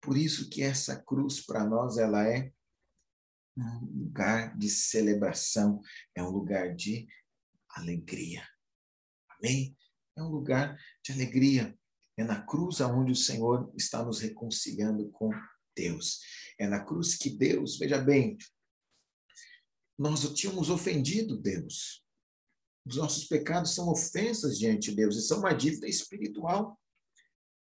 Por 0.00 0.16
isso 0.16 0.48
que 0.48 0.62
essa 0.62 0.96
cruz 0.96 1.44
para 1.44 1.64
nós 1.64 1.96
ela 1.96 2.26
é 2.26 2.52
um 3.56 4.04
lugar 4.04 4.56
de 4.56 4.68
celebração, 4.68 5.80
é 6.14 6.22
um 6.22 6.30
lugar 6.30 6.74
de 6.74 7.06
alegria. 7.68 8.42
Amém? 9.42 9.76
É 10.16 10.22
um 10.22 10.28
lugar 10.28 10.78
de 11.04 11.12
alegria. 11.12 11.76
É 12.16 12.24
na 12.24 12.44
cruz 12.44 12.80
aonde 12.80 13.12
o 13.12 13.16
Senhor 13.16 13.72
está 13.76 14.04
nos 14.04 14.20
reconciliando 14.20 15.10
com 15.10 15.30
Deus. 15.74 16.20
É 16.58 16.68
na 16.68 16.84
cruz 16.84 17.16
que 17.16 17.30
Deus, 17.30 17.78
veja 17.78 17.98
bem, 17.98 18.36
nós 19.98 20.22
tínhamos 20.34 20.68
ofendido 20.68 21.36
Deus. 21.36 22.04
Os 22.86 22.96
nossos 22.96 23.24
pecados 23.24 23.74
são 23.74 23.88
ofensas 23.88 24.58
diante 24.58 24.90
de 24.90 24.96
Deus 24.96 25.16
e 25.16 25.22
são 25.22 25.38
uma 25.38 25.52
dívida 25.52 25.88
espiritual. 25.88 26.78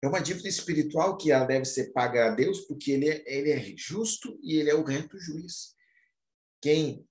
É 0.03 0.07
uma 0.07 0.19
dívida 0.19 0.47
espiritual 0.47 1.17
que 1.17 1.31
ela 1.31 1.45
deve 1.45 1.65
ser 1.65 1.91
paga 1.91 2.27
a 2.27 2.35
Deus 2.35 2.61
porque 2.61 2.91
ele 2.91 3.09
é, 3.09 3.23
ele 3.25 3.51
é 3.51 3.75
justo 3.75 4.39
e 4.43 4.57
ele 4.57 4.69
é 4.69 4.75
o 4.75 4.83
reto 4.83 5.19
juiz. 5.19 5.75
Quem 6.61 7.06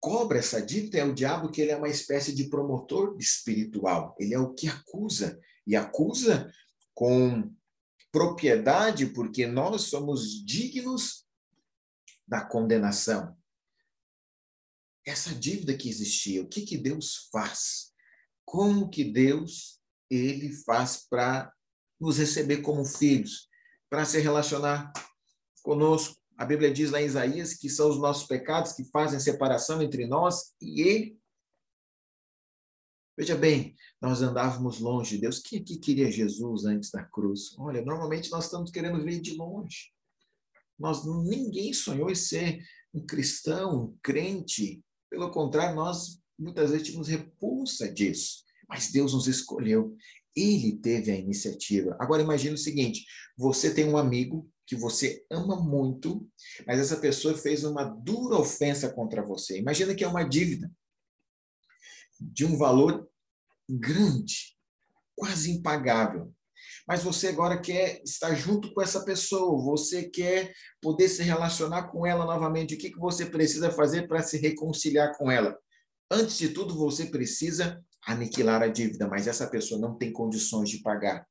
cobra 0.00 0.38
essa 0.38 0.60
dívida 0.60 0.98
é 0.98 1.04
o 1.04 1.14
diabo, 1.14 1.50
que 1.50 1.60
ele 1.60 1.70
é 1.70 1.76
uma 1.76 1.88
espécie 1.88 2.34
de 2.34 2.48
promotor 2.48 3.16
espiritual. 3.18 4.16
Ele 4.18 4.34
é 4.34 4.38
o 4.38 4.54
que 4.54 4.66
acusa 4.66 5.38
e 5.66 5.76
acusa 5.76 6.50
com 6.94 7.54
propriedade, 8.10 9.06
porque 9.06 9.46
nós 9.46 9.82
somos 9.82 10.44
dignos 10.44 11.26
da 12.26 12.44
condenação. 12.44 13.36
Essa 15.04 15.34
dívida 15.34 15.76
que 15.76 15.88
existia, 15.88 16.42
o 16.42 16.48
que, 16.48 16.62
que 16.62 16.76
Deus 16.76 17.28
faz? 17.30 17.92
Como 18.44 18.88
que 18.88 19.04
Deus 19.04 19.80
ele 20.10 20.52
faz 20.52 21.06
para 21.08 21.52
nos 22.00 22.18
receber 22.18 22.62
como 22.62 22.84
filhos, 22.84 23.48
para 23.88 24.04
se 24.04 24.18
relacionar 24.20 24.92
conosco? 25.62 26.19
A 26.40 26.46
Bíblia 26.46 26.72
diz 26.72 26.90
lá 26.90 27.02
em 27.02 27.04
Isaías 27.04 27.52
que 27.52 27.68
são 27.68 27.90
os 27.90 27.98
nossos 27.98 28.26
pecados 28.26 28.72
que 28.72 28.82
fazem 28.84 29.20
separação 29.20 29.82
entre 29.82 30.06
nós 30.06 30.54
e 30.58 30.80
Ele. 30.80 31.20
Veja 33.14 33.36
bem, 33.36 33.76
nós 34.00 34.22
andávamos 34.22 34.80
longe 34.80 35.16
de 35.16 35.20
Deus. 35.20 35.38
Quem 35.38 35.60
aqui 35.60 35.76
queria 35.76 36.10
Jesus 36.10 36.64
antes 36.64 36.90
da 36.90 37.04
cruz? 37.04 37.54
Olha, 37.58 37.84
normalmente 37.84 38.30
nós 38.30 38.46
estamos 38.46 38.70
querendo 38.70 39.04
ver 39.04 39.20
de 39.20 39.34
longe. 39.34 39.92
Nós, 40.78 41.04
ninguém 41.04 41.74
sonhou 41.74 42.10
em 42.10 42.14
ser 42.14 42.64
um 42.94 43.04
cristão, 43.04 43.78
um 43.78 43.98
crente. 44.02 44.82
Pelo 45.10 45.30
contrário, 45.30 45.76
nós 45.76 46.22
muitas 46.38 46.70
vezes 46.70 46.86
tínhamos 46.86 47.08
repulsa 47.08 47.86
disso. 47.92 48.44
Mas 48.66 48.90
Deus 48.90 49.12
nos 49.12 49.26
escolheu. 49.26 49.94
Ele 50.34 50.78
teve 50.78 51.10
a 51.10 51.16
iniciativa. 51.16 51.98
Agora 52.00 52.22
imagine 52.22 52.54
o 52.54 52.58
seguinte: 52.58 53.04
você 53.36 53.74
tem 53.74 53.84
um 53.84 53.98
amigo 53.98 54.50
que 54.70 54.76
você 54.76 55.26
ama 55.28 55.60
muito, 55.60 56.24
mas 56.64 56.78
essa 56.78 56.96
pessoa 56.96 57.36
fez 57.36 57.64
uma 57.64 57.82
dura 57.82 58.36
ofensa 58.36 58.88
contra 58.88 59.20
você. 59.20 59.58
Imagina 59.58 59.96
que 59.96 60.04
é 60.04 60.06
uma 60.06 60.22
dívida 60.22 60.70
de 62.20 62.44
um 62.44 62.56
valor 62.56 63.10
grande, 63.68 64.56
quase 65.16 65.50
impagável. 65.50 66.32
Mas 66.86 67.02
você 67.02 67.26
agora 67.26 67.60
quer 67.60 68.00
estar 68.04 68.32
junto 68.36 68.72
com 68.72 68.80
essa 68.80 69.04
pessoa, 69.04 69.60
você 69.60 70.08
quer 70.08 70.54
poder 70.80 71.08
se 71.08 71.24
relacionar 71.24 71.88
com 71.88 72.06
ela 72.06 72.24
novamente. 72.24 72.76
O 72.76 72.78
que, 72.78 72.92
que 72.92 72.98
você 73.00 73.26
precisa 73.26 73.72
fazer 73.72 74.06
para 74.06 74.22
se 74.22 74.38
reconciliar 74.38 75.18
com 75.18 75.28
ela? 75.28 75.58
Antes 76.08 76.38
de 76.38 76.50
tudo, 76.50 76.76
você 76.76 77.06
precisa 77.06 77.84
aniquilar 78.06 78.62
a 78.62 78.68
dívida, 78.68 79.08
mas 79.08 79.26
essa 79.26 79.48
pessoa 79.48 79.80
não 79.80 79.98
tem 79.98 80.12
condições 80.12 80.70
de 80.70 80.78
pagar. 80.78 81.26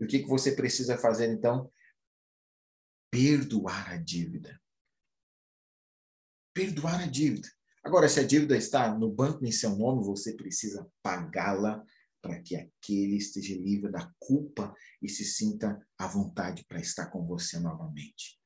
O 0.00 0.06
que, 0.06 0.20
que 0.20 0.28
você 0.28 0.52
precisa 0.52 0.96
fazer 0.96 1.28
então? 1.28 1.68
Perdoar 3.12 3.90
a 3.90 3.96
dívida. 3.98 4.58
Perdoar 6.54 7.02
a 7.02 7.06
dívida. 7.06 7.46
Agora, 7.84 8.08
se 8.08 8.18
a 8.18 8.26
dívida 8.26 8.56
está 8.56 8.96
no 8.96 9.12
banco 9.12 9.44
em 9.44 9.52
seu 9.52 9.76
nome, 9.76 10.02
você 10.02 10.34
precisa 10.34 10.90
pagá-la 11.02 11.84
para 12.22 12.40
que 12.40 12.56
aquele 12.56 13.16
esteja 13.16 13.54
livre 13.54 13.92
da 13.92 14.10
culpa 14.18 14.74
e 15.02 15.10
se 15.10 15.26
sinta 15.26 15.78
à 15.98 16.06
vontade 16.06 16.64
para 16.64 16.80
estar 16.80 17.10
com 17.10 17.26
você 17.26 17.58
novamente. 17.58 18.40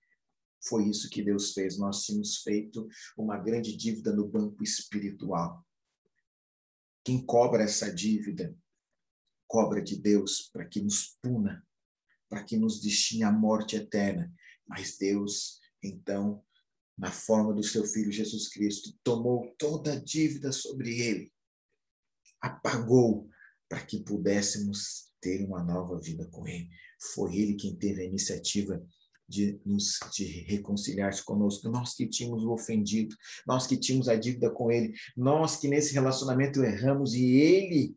Foi 0.66 0.88
isso 0.88 1.08
que 1.11 1.23
Deus 1.23 1.52
fez. 1.52 1.78
Nós 1.78 2.02
tínhamos 2.02 2.38
feito 2.38 2.88
uma 3.16 3.38
grande 3.38 3.76
dívida 3.76 4.12
no 4.12 4.26
banco 4.26 4.64
espiritual. 4.64 5.64
Quem 7.04 7.25
cobra 7.25 7.62
essa 7.62 7.94
dívida, 7.94 8.52
cobra 9.46 9.80
de 9.80 9.96
Deus 9.96 10.50
para 10.52 10.66
que 10.66 10.80
nos 10.80 11.16
puna, 11.23 11.64
para 12.28 12.42
que 12.42 12.56
nos 12.56 12.80
destine 12.80 13.23
à 13.23 13.30
morte 13.30 13.76
eterna. 13.76 14.35
Mas 14.66 14.96
Deus, 14.99 15.61
então, 15.82 16.42
na 16.96 17.11
forma 17.11 17.52
do 17.52 17.62
seu 17.62 17.85
Filho 17.85 18.11
Jesus 18.11 18.49
Cristo, 18.49 18.92
tomou 19.04 19.54
toda 19.58 19.92
a 19.92 20.00
dívida 20.00 20.50
sobre 20.50 21.00
ele, 21.00 21.32
apagou 22.40 23.28
para 23.68 23.85
que 23.85 24.00
pudéssemos 24.00 25.12
ter 25.20 25.44
uma 25.44 25.62
nova 25.62 26.00
vida 26.00 26.26
com 26.26 26.46
ele. 26.46 26.68
Foi 27.14 27.37
ele 27.37 27.54
quem 27.54 27.75
teve 27.76 28.02
a 28.02 28.04
iniciativa 28.04 28.82
de 29.28 29.61
nos 29.64 29.99
de 30.14 30.25
reconciliar-se 30.25 31.25
conosco, 31.25 31.68
nós 31.68 31.94
que 31.94 32.06
tínhamos 32.06 32.44
o 32.44 32.52
ofendido, 32.52 33.16
nós 33.46 33.66
que 33.66 33.76
tínhamos 33.76 34.08
a 34.08 34.14
dívida 34.14 34.50
com 34.50 34.70
ele, 34.70 34.94
nós 35.16 35.56
que 35.56 35.66
nesse 35.66 35.92
relacionamento 35.92 36.62
erramos 36.62 37.14
e 37.14 37.25
ele 37.25 37.96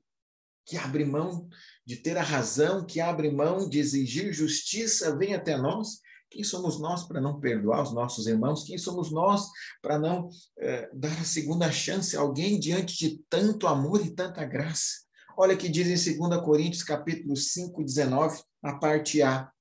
que 0.66 0.78
abre 0.78 1.06
mão 1.06 1.48
de 1.86 1.98
ter 1.98 2.18
a 2.18 2.24
razão, 2.24 2.86
que 2.86 3.00
abre 3.00 3.32
mão 3.32 3.70
de 3.70 3.80
exigir 3.80 4.34
justiça, 4.34 5.16
vem 5.16 5.34
até 5.34 5.58
nós 5.58 6.00
quem 6.30 6.44
somos 6.44 6.80
nós 6.80 7.04
para 7.04 7.20
não 7.20 7.40
perdoar 7.40 7.84
os 7.84 7.94
nossos 7.94 8.28
irmãos? 8.28 8.64
Quem 8.64 8.78
somos 8.78 9.12
nós 9.12 9.48
para 9.82 9.98
não 9.98 10.30
eh, 10.60 10.90
dar 10.94 11.12
a 11.20 11.24
segunda 11.24 11.72
chance 11.72 12.16
a 12.16 12.20
alguém 12.20 12.60
diante 12.60 12.98
de 12.98 13.24
tanto 13.30 13.68
amor 13.68 14.06
e 14.06 14.12
tanta 14.12 14.46
graça? 14.46 15.08
Olha 15.38 15.58
que 15.58 15.70
diz 15.70 16.08
em 16.08 16.18
2 16.18 16.42
Coríntios, 16.42 16.84
capítulo 16.84 17.36
5, 17.36 17.84
19, 17.84 18.42
a 18.62 18.76
parte 18.76 19.22
A. 19.22 19.52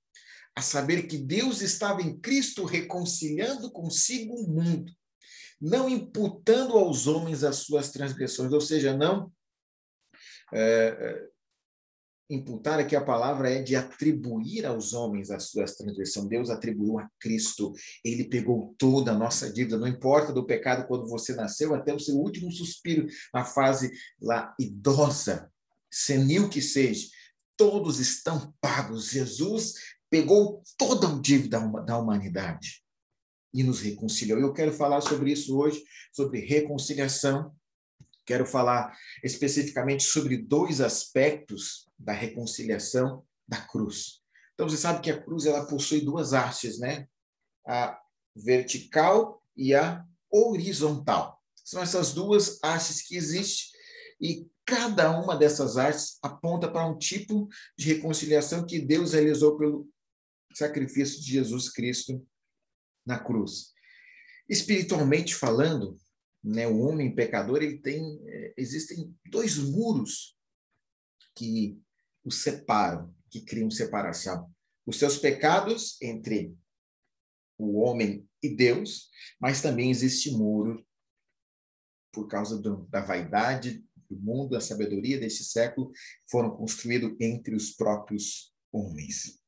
A 0.56 0.60
saber 0.60 1.04
que 1.04 1.16
Deus 1.16 1.62
estava 1.62 2.02
em 2.02 2.18
Cristo 2.18 2.64
reconciliando 2.64 3.70
consigo 3.70 4.34
o 4.34 4.48
mundo, 4.48 4.92
não 5.60 5.88
imputando 5.88 6.76
aos 6.76 7.06
homens 7.06 7.44
as 7.44 7.58
suas 7.58 7.90
transgressões, 7.92 8.52
ou 8.52 8.60
seja, 8.60 8.96
não 8.96 9.32
é, 10.52 11.28
imputar 12.30 12.78
aqui 12.78 12.94
a 12.94 13.04
palavra 13.04 13.50
é 13.50 13.62
de 13.62 13.75
atribuir 13.75 14.66
aos 14.66 14.92
homens 14.92 15.30
as 15.30 15.44
suas 15.44 15.75
transgressões. 15.76 16.28
Deus 16.28 16.50
atribuiu 16.50 16.99
a 16.99 17.08
Cristo. 17.18 17.73
Ele 18.04 18.25
pegou 18.25 18.75
toda 18.78 19.12
a 19.12 19.18
nossa 19.18 19.50
dívida, 19.52 19.78
não 19.78 19.87
importa 19.87 20.32
do 20.32 20.44
pecado 20.44 20.87
quando 20.87 21.08
você 21.08 21.35
nasceu 21.35 21.75
até 21.75 21.94
o 21.94 21.99
seu 21.99 22.16
último 22.16 22.52
suspiro 22.52 23.06
na 23.32 23.44
fase 23.44 23.90
lá 24.20 24.54
idosa, 24.58 25.50
senil 25.90 26.49
que 26.49 26.61
seja. 26.61 27.08
Todos 27.56 27.99
estão 27.99 28.54
pagos. 28.61 29.11
Jesus 29.11 29.75
pegou 30.11 30.62
toda 30.76 31.08
a 31.08 31.20
dívida 31.20 31.61
da 31.85 31.99
humanidade. 31.99 32.82
e 33.52 33.62
nos 33.64 33.80
reconciliou. 33.80 34.38
Eu 34.38 34.52
quero 34.52 34.70
falar 34.70 35.00
sobre 35.00 35.32
isso 35.32 35.58
hoje, 35.58 35.82
sobre 36.12 36.40
reconciliação. 36.40 37.50
Quero 38.28 38.44
falar 38.44 38.94
especificamente 39.25 40.02
sobre 40.02 40.37
dois 40.37 40.82
aspectos 40.82 41.88
da 41.99 42.12
reconciliação 42.12 43.25
da 43.49 43.56
cruz. 43.56 44.20
Então, 44.52 44.68
você 44.68 44.76
sabe 44.76 45.00
que 45.00 45.11
a 45.11 45.18
cruz 45.18 45.47
ela 45.47 45.66
possui 45.66 46.02
duas 46.02 46.35
hastes, 46.35 46.78
né? 46.78 47.08
A 47.66 47.99
vertical 48.37 49.42
e 49.56 49.75
a 49.75 50.04
horizontal. 50.30 51.42
São 51.64 51.80
essas 51.80 52.12
duas 52.12 52.58
hastes 52.62 53.00
que 53.00 53.16
existem 53.16 53.70
e 54.20 54.47
cada 54.66 55.11
uma 55.18 55.35
dessas 55.35 55.78
hastes 55.78 56.18
aponta 56.23 56.70
para 56.70 56.87
um 56.87 56.99
tipo 56.99 57.49
de 57.78 57.94
reconciliação 57.94 58.66
que 58.66 58.78
Deus 58.78 59.14
realizou 59.14 59.56
pelo 59.56 59.88
sacrifício 60.52 61.18
de 61.18 61.32
Jesus 61.32 61.70
Cristo 61.70 62.23
na 63.06 63.18
cruz. 63.18 63.73
Espiritualmente 64.47 65.35
falando, 65.35 65.97
né, 66.42 66.66
o 66.66 66.78
homem 66.80 67.14
pecador 67.14 67.62
ele 67.62 67.78
tem 67.78 68.21
é, 68.26 68.54
existem 68.57 69.14
dois 69.26 69.57
muros 69.59 70.37
que 71.35 71.80
o 72.25 72.30
separam, 72.30 73.14
que 73.30 73.40
criam 73.40 73.71
separação. 73.71 74.52
Os 74.87 74.99
seus 74.99 75.18
pecados 75.18 76.00
entre 76.02 76.57
o 77.57 77.78
homem 77.80 78.28
e 78.42 78.54
Deus, 78.54 79.09
mas 79.40 79.61
também 79.61 79.90
existe 79.90 80.30
muro 80.30 80.85
por 82.12 82.26
causa 82.26 82.61
do, 82.61 82.87
da 82.87 83.00
vaidade 83.00 83.85
do 84.09 84.16
mundo, 84.16 84.50
da 84.50 84.61
sabedoria 84.61 85.21
desse 85.21 85.45
século, 85.45 85.92
foram 86.30 86.57
construídos 86.57 87.14
entre 87.21 87.54
os 87.54 87.73
próprios 87.73 88.54
homens. 88.73 89.40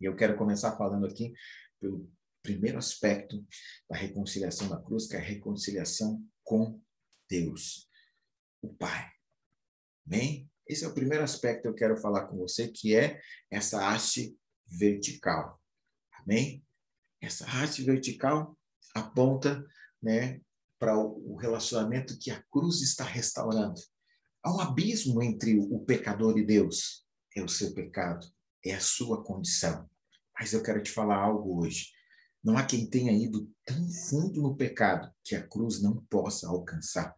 E 0.00 0.04
eu 0.04 0.16
quero 0.16 0.36
começar 0.36 0.76
falando 0.76 1.06
aqui 1.06 1.32
pelo 1.80 2.10
primeiro 2.48 2.78
aspecto 2.78 3.44
da 3.88 3.96
reconciliação 3.96 4.68
da 4.68 4.80
cruz, 4.80 5.06
que 5.06 5.16
é 5.16 5.18
a 5.18 5.22
reconciliação 5.22 6.24
com 6.42 6.80
Deus, 7.28 7.86
o 8.62 8.72
Pai. 8.72 9.10
Amém? 10.06 10.50
Esse 10.66 10.84
é 10.84 10.88
o 10.88 10.94
primeiro 10.94 11.22
aspecto 11.22 11.62
que 11.62 11.68
eu 11.68 11.74
quero 11.74 11.96
falar 11.98 12.26
com 12.26 12.38
você, 12.38 12.68
que 12.68 12.96
é 12.96 13.20
essa 13.50 13.86
haste 13.86 14.34
vertical. 14.66 15.60
Amém? 16.12 16.64
Essa 17.20 17.44
haste 17.46 17.82
vertical 17.82 18.56
aponta 18.94 19.62
né, 20.02 20.40
para 20.78 20.96
o 20.96 21.36
relacionamento 21.36 22.18
que 22.18 22.30
a 22.30 22.42
cruz 22.50 22.80
está 22.80 23.04
restaurando. 23.04 23.80
Há 24.42 24.54
um 24.54 24.60
abismo 24.60 25.22
entre 25.22 25.58
o 25.58 25.80
pecador 25.80 26.38
e 26.38 26.46
Deus. 26.46 27.06
É 27.36 27.42
o 27.42 27.48
seu 27.48 27.74
pecado, 27.74 28.26
é 28.64 28.74
a 28.74 28.80
sua 28.80 29.22
condição. 29.22 29.88
Mas 30.38 30.52
eu 30.54 30.62
quero 30.62 30.82
te 30.82 30.90
falar 30.90 31.16
algo 31.16 31.62
hoje. 31.62 31.97
Não 32.42 32.56
há 32.56 32.64
quem 32.64 32.88
tenha 32.88 33.12
ido 33.12 33.50
tão 33.64 33.88
fundo 34.08 34.40
no 34.42 34.56
pecado 34.56 35.12
que 35.24 35.34
a 35.34 35.46
cruz 35.46 35.82
não 35.82 36.04
possa 36.08 36.48
alcançar. 36.48 37.14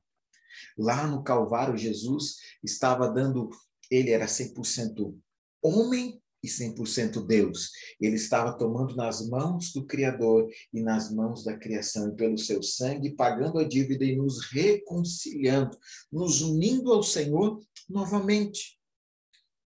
Lá 0.76 1.06
no 1.06 1.22
Calvário, 1.22 1.76
Jesus 1.76 2.36
estava 2.62 3.08
dando, 3.08 3.50
ele 3.90 4.10
era 4.10 4.26
100% 4.26 5.16
homem 5.62 6.20
e 6.42 6.48
100% 6.48 7.26
Deus. 7.26 7.70
Ele 8.00 8.16
estava 8.16 8.56
tomando 8.56 8.96
nas 8.96 9.28
mãos 9.28 9.72
do 9.72 9.86
Criador 9.86 10.48
e 10.72 10.82
nas 10.82 11.12
mãos 11.12 11.44
da 11.44 11.56
criação, 11.56 12.08
e 12.08 12.16
pelo 12.16 12.38
seu 12.38 12.62
sangue, 12.62 13.14
pagando 13.14 13.58
a 13.58 13.64
dívida 13.68 14.04
e 14.04 14.16
nos 14.16 14.44
reconciliando, 14.50 15.76
nos 16.10 16.40
unindo 16.40 16.92
ao 16.92 17.02
Senhor 17.02 17.60
novamente. 17.88 18.78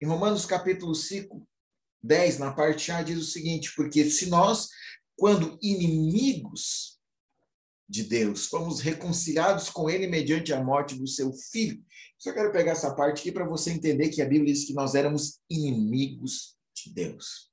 Em 0.02 0.06
Romanos 0.06 0.44
capítulo 0.44 0.94
5, 0.94 1.46
10, 2.02 2.38
na 2.38 2.52
parte 2.52 2.90
A, 2.90 3.02
diz 3.02 3.18
o 3.18 3.24
seguinte: 3.24 3.72
Porque 3.74 4.10
se 4.10 4.26
nós, 4.26 4.68
quando 5.16 5.58
inimigos 5.62 7.00
de 7.88 8.02
Deus, 8.02 8.46
fomos 8.46 8.80
reconciliados 8.80 9.70
com 9.70 9.88
Ele 9.88 10.06
mediante 10.06 10.52
a 10.52 10.62
morte 10.62 10.96
do 10.96 11.06
seu 11.06 11.32
filho. 11.32 11.84
Só 12.18 12.32
quero 12.32 12.52
pegar 12.52 12.72
essa 12.72 12.94
parte 12.94 13.20
aqui 13.20 13.32
para 13.32 13.46
você 13.46 13.70
entender 13.70 14.08
que 14.08 14.20
a 14.20 14.26
Bíblia 14.26 14.52
diz 14.52 14.64
que 14.64 14.74
nós 14.74 14.94
éramos 14.94 15.40
inimigos 15.48 16.56
de 16.74 16.92
Deus. 16.92 17.50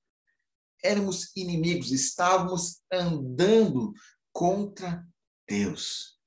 Éramos 0.84 1.32
inimigos, 1.36 1.92
estávamos 1.92 2.82
andando 2.92 3.94
contra 4.32 5.08
Deus. 5.48 6.20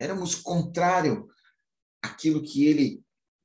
Éramos 0.00 0.34
contrário 0.34 1.28
àquilo 2.02 2.42
que 2.42 2.64
ele 2.64 3.04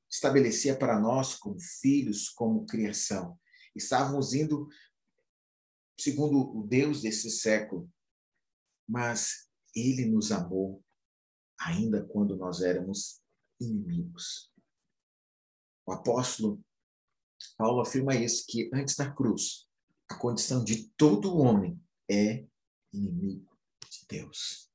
estabelecia 0.09 0.77
para 0.77 0.99
nós 0.99 1.35
como 1.35 1.59
filhos, 1.59 2.29
como 2.29 2.65
criação. 2.65 3.37
Estávamos 3.75 4.33
indo 4.33 4.67
segundo 5.99 6.57
o 6.57 6.65
Deus 6.67 7.01
desse 7.01 7.29
século, 7.29 7.89
mas 8.87 9.47
ele 9.75 10.05
nos 10.05 10.31
amou 10.31 10.83
ainda 11.59 12.03
quando 12.03 12.35
nós 12.35 12.61
éramos 12.61 13.21
inimigos. 13.59 14.51
O 15.85 15.91
apóstolo 15.91 16.63
Paulo 17.57 17.81
afirma 17.81 18.15
isso, 18.15 18.45
que 18.47 18.69
antes 18.73 18.95
da 18.95 19.09
cruz, 19.09 19.67
a 20.09 20.15
condição 20.15 20.63
de 20.63 20.89
todo 20.97 21.37
homem 21.37 21.79
é 22.09 22.45
inimigo 22.93 23.57
de 23.89 24.05
Deus. 24.07 24.69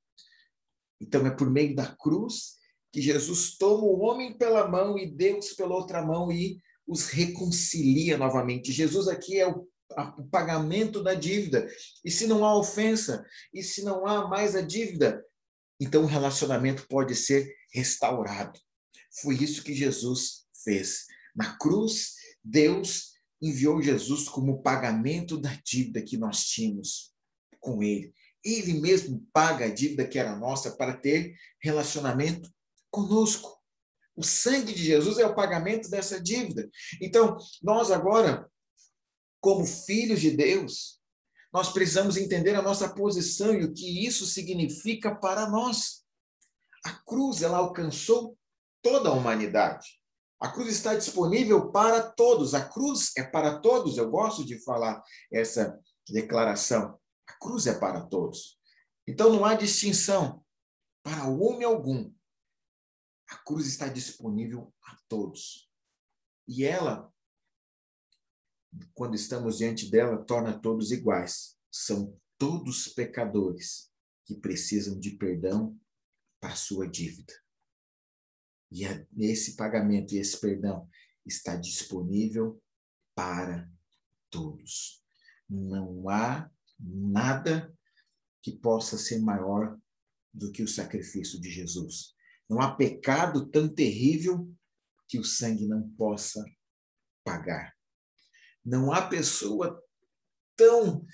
Então 1.00 1.26
é 1.26 1.31
por 1.31 1.50
meio 1.50 1.74
da 1.74 1.94
cruz 1.94 2.57
que 2.92 3.00
Jesus 3.02 3.57
toma 3.59 3.85
o 3.85 4.00
homem 4.00 4.37
pela 4.37 4.66
mão 4.66 4.96
e 4.98 5.11
Deus 5.11 5.52
pela 5.52 5.74
outra 5.74 6.05
mão 6.05 6.33
e 6.33 6.61
os 6.87 7.09
reconcilia 7.09 8.16
novamente. 8.16 8.72
Jesus 8.72 9.09
aqui 9.09 9.38
é 9.38 9.46
o, 9.46 9.68
o 10.18 10.25
pagamento 10.25 11.03
da 11.03 11.14
dívida. 11.14 11.68
E 12.05 12.11
se 12.11 12.27
não 12.27 12.44
há 12.44 12.57
ofensa, 12.57 13.25
e 13.53 13.62
se 13.62 13.83
não 13.83 14.07
há 14.07 14.27
mais 14.29 14.55
a 14.55 14.61
dívida, 14.61 15.25
então 15.81 16.03
o 16.03 16.07
relacionamento 16.07 16.87
pode 16.88 17.14
ser 17.14 17.55
restaurado. 17.72 18.59
Foi 19.20 19.35
isso 19.35 19.62
que 19.62 19.75
Jesus 19.75 20.46
fez. 20.64 21.07
Na 21.35 21.57
cruz, 21.59 22.14
Deus 22.42 23.12
enviou 23.40 23.83
Jesus 23.83 24.29
como 24.29 24.62
pagamento 24.62 25.37
da 25.38 25.55
dívida 25.64 26.03
que 26.03 26.16
nós 26.16 26.44
tínhamos 26.44 27.12
com 27.61 27.83
Ele. 27.83 28.12
Ele 28.44 28.75
mesmo 28.75 29.27
paga 29.33 29.66
a 29.66 29.75
dívida 29.75 30.07
que 30.07 30.18
era 30.18 30.37
nossa 30.37 30.77
para 30.77 30.96
ter 30.96 31.35
relacionamento 31.61 32.51
conosco. 32.90 33.57
O 34.14 34.22
sangue 34.22 34.72
de 34.72 34.83
Jesus 34.83 35.18
é 35.18 35.27
o 35.27 35.35
pagamento 35.35 35.90
dessa 35.90 36.20
dívida. 36.20 36.70
Então, 37.03 37.37
nós 37.62 37.90
agora, 37.90 38.51
como 39.46 39.64
filhos 39.64 40.20
de 40.20 40.32
Deus, 40.32 41.00
nós 41.52 41.72
precisamos 41.72 42.16
entender 42.16 42.56
a 42.56 42.62
nossa 42.62 42.92
posição 42.92 43.54
e 43.54 43.62
o 43.62 43.72
que 43.72 44.04
isso 44.04 44.26
significa 44.26 45.14
para 45.14 45.48
nós. 45.48 46.04
A 46.85 46.90
cruz, 46.90 47.42
ela 47.42 47.59
alcançou 47.59 48.37
toda 48.82 49.09
a 49.09 49.12
humanidade. 49.12 50.02
A 50.40 50.50
cruz 50.50 50.70
está 50.70 50.96
disponível 50.96 51.70
para 51.70 52.11
todos. 52.11 52.54
A 52.54 52.68
cruz 52.68 53.12
é 53.16 53.22
para 53.22 53.61
todos. 53.61 53.96
Eu 53.96 54.11
gosto 54.11 54.44
de 54.44 54.59
falar 54.64 55.00
essa 55.32 55.78
declaração. 56.09 56.98
A 57.28 57.38
cruz 57.38 57.68
é 57.68 57.78
para 57.78 58.00
todos. 58.00 58.59
Então 59.06 59.32
não 59.32 59.44
há 59.44 59.54
distinção 59.54 60.44
para 61.04 61.28
homem 61.28 61.62
algum. 61.62 62.12
A 63.30 63.37
cruz 63.44 63.68
está 63.68 63.87
disponível 63.87 64.74
a 64.82 64.96
todos. 65.09 65.70
E 66.48 66.64
ela, 66.64 67.14
quando 68.94 69.14
estamos 69.14 69.58
diante 69.58 69.90
dela, 69.90 70.24
torna 70.24 70.58
todos 70.58 70.90
iguais. 70.90 71.56
São 71.70 72.18
todos 72.38 72.88
pecadores 72.88 73.90
que 74.24 74.34
precisam 74.34 74.98
de 74.98 75.12
perdão 75.12 75.78
para 76.40 76.54
sua 76.54 76.88
dívida. 76.88 77.32
E 78.70 78.84
esse 79.18 79.56
pagamento 79.56 80.14
e 80.14 80.18
esse 80.18 80.40
perdão 80.40 80.88
está 81.24 81.56
disponível 81.56 82.60
para 83.14 83.70
todos. 84.30 85.02
Não 85.48 86.08
há 86.08 86.50
nada 86.78 87.72
que 88.42 88.52
possa 88.52 88.98
ser 88.98 89.20
maior 89.20 89.78
do 90.32 90.52
que 90.52 90.62
o 90.62 90.68
sacrifício 90.68 91.40
de 91.40 91.50
Jesus. 91.50 92.14
Não 92.48 92.60
há 92.60 92.74
pecado 92.74 93.48
tão 93.48 93.68
terrível 93.68 94.52
que 95.08 95.18
o 95.18 95.24
sangue 95.24 95.66
não 95.66 95.88
possa 95.90 96.44
pagar. 97.24 97.75
Não 98.66 98.92
há 98.92 99.07
pessoa 99.07 99.81
tão 100.57 101.07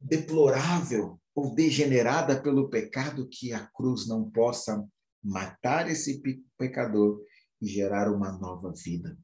deplorável 0.00 1.20
ou 1.32 1.54
degenerada 1.54 2.42
pelo 2.42 2.68
pecado 2.68 3.28
que 3.28 3.52
a 3.52 3.64
cruz 3.68 4.08
não 4.08 4.28
possa 4.28 4.84
matar 5.22 5.88
esse 5.88 6.20
pecador 6.56 7.24
e 7.60 7.68
gerar 7.68 8.12
uma 8.12 8.32
nova 8.32 8.72
vida, 8.72 9.16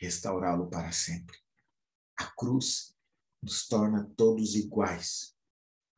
restaurá-lo 0.00 0.68
para 0.68 0.90
sempre. 0.90 1.36
A 2.18 2.26
cruz 2.36 2.94
nos 3.42 3.66
torna 3.68 4.10
todos 4.16 4.54
iguais, 4.54 5.34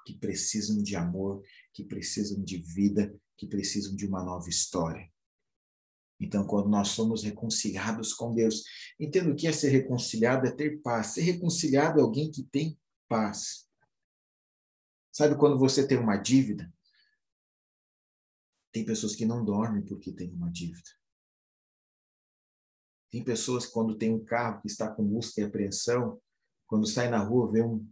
que 0.05 0.19
precisam 0.19 0.83
de 0.83 0.97
amor, 0.97 1.43
que 1.73 1.85
precisam 1.85 2.43
de 2.43 2.59
vida, 2.59 3.15
que 3.37 3.47
precisam 3.47 3.95
de 3.95 4.07
uma 4.07 4.23
nova 4.23 4.49
história. 4.49 5.12
Então, 6.23 6.47
quando 6.47 6.69
nós 6.69 6.89
somos 6.89 7.25
reconciliados 7.25 8.15
com 8.15 8.33
Deus, 8.33 8.63
entendo 8.99 9.35
que 9.35 9.49
é 9.49 9.53
ser 9.53 9.71
reconciliado 9.71 10.47
é 10.47 10.53
ter 10.53 10.81
paz. 10.81 11.09
Ser 11.09 11.23
reconciliado 11.23 11.99
é 11.99 12.03
alguém 12.03 12.31
que 12.31 12.45
tem 12.45 12.79
paz. 13.09 13.69
Sabe 15.11 15.37
quando 15.37 15.59
você 15.59 15.87
tem 15.87 15.99
uma 15.99 16.17
dívida? 16.17 16.73
Tem 18.71 18.85
pessoas 18.85 19.17
que 19.17 19.27
não 19.27 19.45
dormem 19.45 19.85
porque 19.85 20.13
tem 20.13 20.33
uma 20.33 20.49
dívida. 20.49 20.89
Tem 23.11 23.23
pessoas 23.25 23.67
que, 23.67 23.73
quando 23.73 23.99
tem 23.99 24.15
um 24.15 24.25
carro 24.25 24.63
que 24.63 24.69
está 24.69 24.89
com 24.89 25.05
busca 25.05 25.41
e 25.41 25.45
apreensão, 25.45 26.23
quando 26.69 26.87
sai 26.87 27.11
na 27.11 27.19
rua, 27.19 27.51
vê 27.51 27.63
um, 27.63 27.87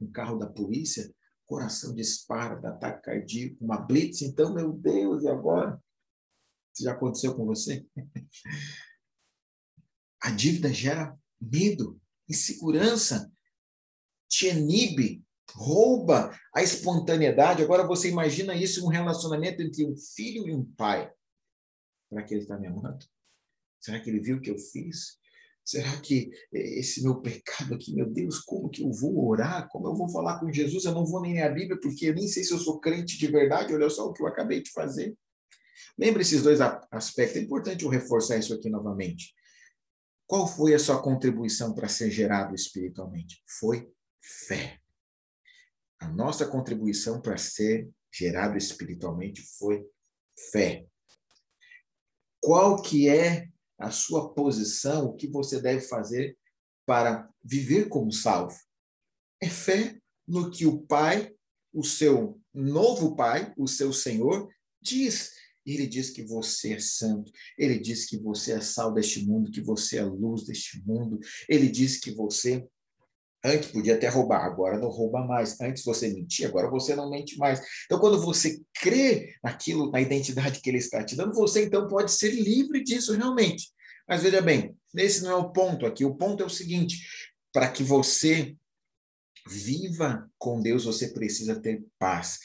um 0.00 0.10
carro 0.10 0.36
da 0.36 0.46
polícia, 0.46 1.14
coração 1.46 1.94
dispara, 1.94 2.56
dá 2.56 2.70
ataque 2.70 3.04
cardíaco, 3.04 3.64
uma 3.64 3.78
blitz, 3.78 4.20
então, 4.20 4.52
meu 4.52 4.72
Deus, 4.72 5.22
e 5.22 5.28
agora? 5.28 5.80
Isso 6.74 6.84
já 6.84 6.92
aconteceu 6.92 7.34
com 7.34 7.44
você? 7.44 7.86
A 10.20 10.30
dívida 10.30 10.72
gera 10.72 11.18
medo, 11.40 12.00
insegurança, 12.28 13.30
te 14.28 14.48
inibe, 14.48 15.24
rouba 15.52 16.38
a 16.54 16.62
espontaneidade. 16.62 17.62
Agora 17.62 17.86
você 17.86 18.08
imagina 18.08 18.54
isso 18.54 18.80
em 18.80 18.84
um 18.84 18.88
relacionamento 18.88 19.60
entre 19.60 19.84
um 19.84 19.96
filho 19.96 20.48
e 20.48 20.54
um 20.54 20.64
pai. 20.64 21.12
Será 22.08 22.22
que 22.22 22.34
ele 22.34 22.42
está 22.42 22.58
me 22.58 22.66
amando? 22.66 23.04
Será 23.80 24.00
que 24.00 24.08
ele 24.08 24.20
viu 24.20 24.36
o 24.36 24.40
que 24.40 24.50
eu 24.50 24.58
fiz? 24.58 25.18
Será 25.64 26.00
que 26.00 26.30
esse 26.52 27.02
meu 27.02 27.20
pecado 27.20 27.74
aqui, 27.74 27.94
meu 27.94 28.08
Deus, 28.10 28.40
como 28.40 28.68
que 28.68 28.82
eu 28.82 28.90
vou 28.90 29.28
orar? 29.28 29.68
Como 29.68 29.86
eu 29.86 29.94
vou 29.94 30.08
falar 30.08 30.40
com 30.40 30.52
Jesus? 30.52 30.84
Eu 30.84 30.92
não 30.92 31.06
vou 31.06 31.20
nem 31.20 31.34
ler 31.34 31.42
a 31.42 31.50
Bíblia, 31.50 31.78
porque 31.80 32.06
eu 32.06 32.14
nem 32.14 32.26
sei 32.26 32.42
se 32.42 32.52
eu 32.52 32.58
sou 32.58 32.80
crente 32.80 33.16
de 33.16 33.26
verdade. 33.28 33.74
Olha 33.74 33.88
só 33.88 34.08
o 34.08 34.12
que 34.12 34.22
eu 34.22 34.26
acabei 34.26 34.62
de 34.62 34.70
fazer. 34.72 35.16
Lembra 35.98 36.22
esses 36.22 36.42
dois 36.42 36.60
aspectos? 36.90 37.36
É 37.36 37.40
importante 37.40 37.84
eu 37.84 37.90
reforçar 37.90 38.36
isso 38.36 38.54
aqui 38.54 38.68
novamente. 38.68 39.34
Qual 40.26 40.46
foi 40.46 40.74
a 40.74 40.78
sua 40.78 41.02
contribuição 41.02 41.74
para 41.74 41.88
ser 41.88 42.10
gerado 42.10 42.54
espiritualmente? 42.54 43.42
Foi 43.58 43.90
fé. 44.20 44.80
A 45.98 46.08
nossa 46.08 46.46
contribuição 46.46 47.20
para 47.20 47.36
ser 47.36 47.88
gerado 48.12 48.56
espiritualmente 48.56 49.42
foi 49.58 49.86
fé. 50.50 50.86
Qual 52.40 52.80
que 52.82 53.08
é 53.08 53.48
a 53.82 53.90
sua 53.90 54.32
posição, 54.32 55.06
o 55.06 55.16
que 55.16 55.26
você 55.26 55.60
deve 55.60 55.80
fazer 55.80 56.38
para 56.86 57.28
viver 57.42 57.88
como 57.88 58.12
salvo. 58.12 58.56
É 59.40 59.48
fé 59.48 59.98
no 60.26 60.50
que 60.50 60.66
o 60.66 60.82
Pai, 60.82 61.34
o 61.72 61.82
seu 61.82 62.40
novo 62.54 63.16
Pai, 63.16 63.52
o 63.56 63.66
seu 63.66 63.92
Senhor, 63.92 64.48
diz. 64.80 65.32
Ele 65.64 65.86
diz 65.86 66.10
que 66.10 66.22
você 66.22 66.74
é 66.74 66.78
santo, 66.78 67.30
ele 67.56 67.78
diz 67.78 68.06
que 68.06 68.18
você 68.18 68.52
é 68.52 68.60
sal 68.60 68.92
deste 68.92 69.24
mundo, 69.24 69.50
que 69.50 69.60
você 69.60 69.98
é 69.98 70.04
luz 70.04 70.44
deste 70.44 70.82
mundo, 70.84 71.18
ele 71.48 71.68
diz 71.68 71.98
que 71.98 72.10
você 72.10 72.66
Antes 73.44 73.72
podia 73.72 73.96
até 73.96 74.08
roubar, 74.08 74.44
agora 74.44 74.78
não 74.78 74.88
rouba 74.88 75.26
mais. 75.26 75.60
Antes 75.60 75.84
você 75.84 76.08
mentia, 76.08 76.46
agora 76.46 76.70
você 76.70 76.94
não 76.94 77.10
mente 77.10 77.36
mais. 77.36 77.60
Então, 77.86 77.98
quando 77.98 78.20
você 78.20 78.62
crê 78.72 79.34
naquilo, 79.42 79.90
na 79.90 80.00
identidade 80.00 80.60
que 80.60 80.70
ele 80.70 80.78
está 80.78 81.04
te 81.04 81.16
dando, 81.16 81.34
você 81.34 81.64
então 81.64 81.88
pode 81.88 82.12
ser 82.12 82.30
livre 82.30 82.84
disso 82.84 83.12
realmente. 83.12 83.72
Mas 84.08 84.22
veja 84.22 84.40
bem, 84.40 84.76
esse 84.94 85.22
não 85.22 85.30
é 85.30 85.34
o 85.34 85.50
ponto 85.50 85.84
aqui. 85.86 86.04
O 86.04 86.14
ponto 86.14 86.40
é 86.40 86.46
o 86.46 86.50
seguinte: 86.50 87.04
para 87.52 87.68
que 87.68 87.82
você 87.82 88.56
viva 89.48 90.30
com 90.38 90.60
Deus, 90.60 90.84
você 90.84 91.08
precisa 91.08 91.60
ter 91.60 91.82
paz. 91.98 92.38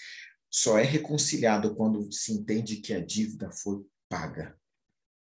Só 0.50 0.78
é 0.78 0.84
reconciliado 0.84 1.76
quando 1.76 2.12
se 2.12 2.34
entende 2.34 2.78
que 2.78 2.94
a 2.94 3.04
dívida 3.04 3.52
foi 3.52 3.86
paga. 4.10 4.58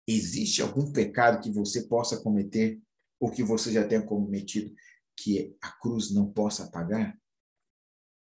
Existe 0.08 0.62
algum 0.62 0.92
pecado 0.92 1.42
que 1.42 1.52
você 1.52 1.84
possa 1.84 2.22
cometer 2.22 2.82
ou 3.20 3.30
que 3.30 3.44
você 3.44 3.72
já 3.72 3.88
tenha 3.88 4.02
cometido 4.02 4.74
que 5.16 5.56
a 5.62 5.72
cruz 5.72 6.12
não 6.12 6.32
possa 6.32 6.70
pagar? 6.72 7.20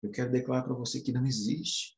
Eu 0.02 0.12
quero 0.12 0.32
declarar 0.32 0.63
para 0.63 0.73
você 0.73 1.02
que 1.02 1.12
não 1.12 1.26
existe. 1.26 1.97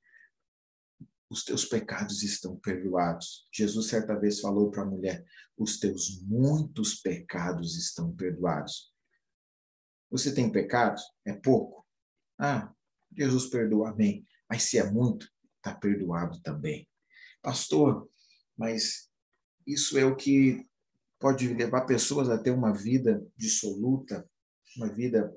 Os 1.30 1.44
teus 1.44 1.64
pecados 1.64 2.24
estão 2.24 2.58
perdoados. 2.58 3.48
Jesus 3.54 3.88
certa 3.88 4.20
vez 4.20 4.40
falou 4.40 4.72
para 4.72 4.82
a 4.82 4.86
mulher: 4.86 5.26
os 5.58 5.80
teus 5.80 6.22
muitos 6.24 6.96
pecados 6.96 7.78
estão 7.78 8.14
perdoados. 8.16 8.92
Você 10.10 10.34
tem 10.34 10.52
pecados? 10.52 11.04
É 11.24 11.34
pouco? 11.34 11.86
Ah, 12.38 12.74
Jesus 13.16 13.48
perdoa, 13.48 13.92
amém. 13.92 14.26
Mas 14.50 14.64
se 14.64 14.78
é 14.78 14.90
muito, 14.90 15.30
está 15.58 15.74
perdoado 15.76 16.42
também. 16.42 16.88
Pastor, 17.42 18.10
mas 18.58 19.10
isso 19.66 19.98
é 19.98 20.06
o 20.06 20.16
que 20.16 20.68
pode 21.20 21.48
levar 21.54 21.86
pessoas 21.86 22.30
a 22.30 22.38
ter 22.38 22.52
uma 22.52 22.74
vida 22.74 23.26
dissoluta, 23.38 24.28
uma 24.78 24.88
vida 24.88 25.34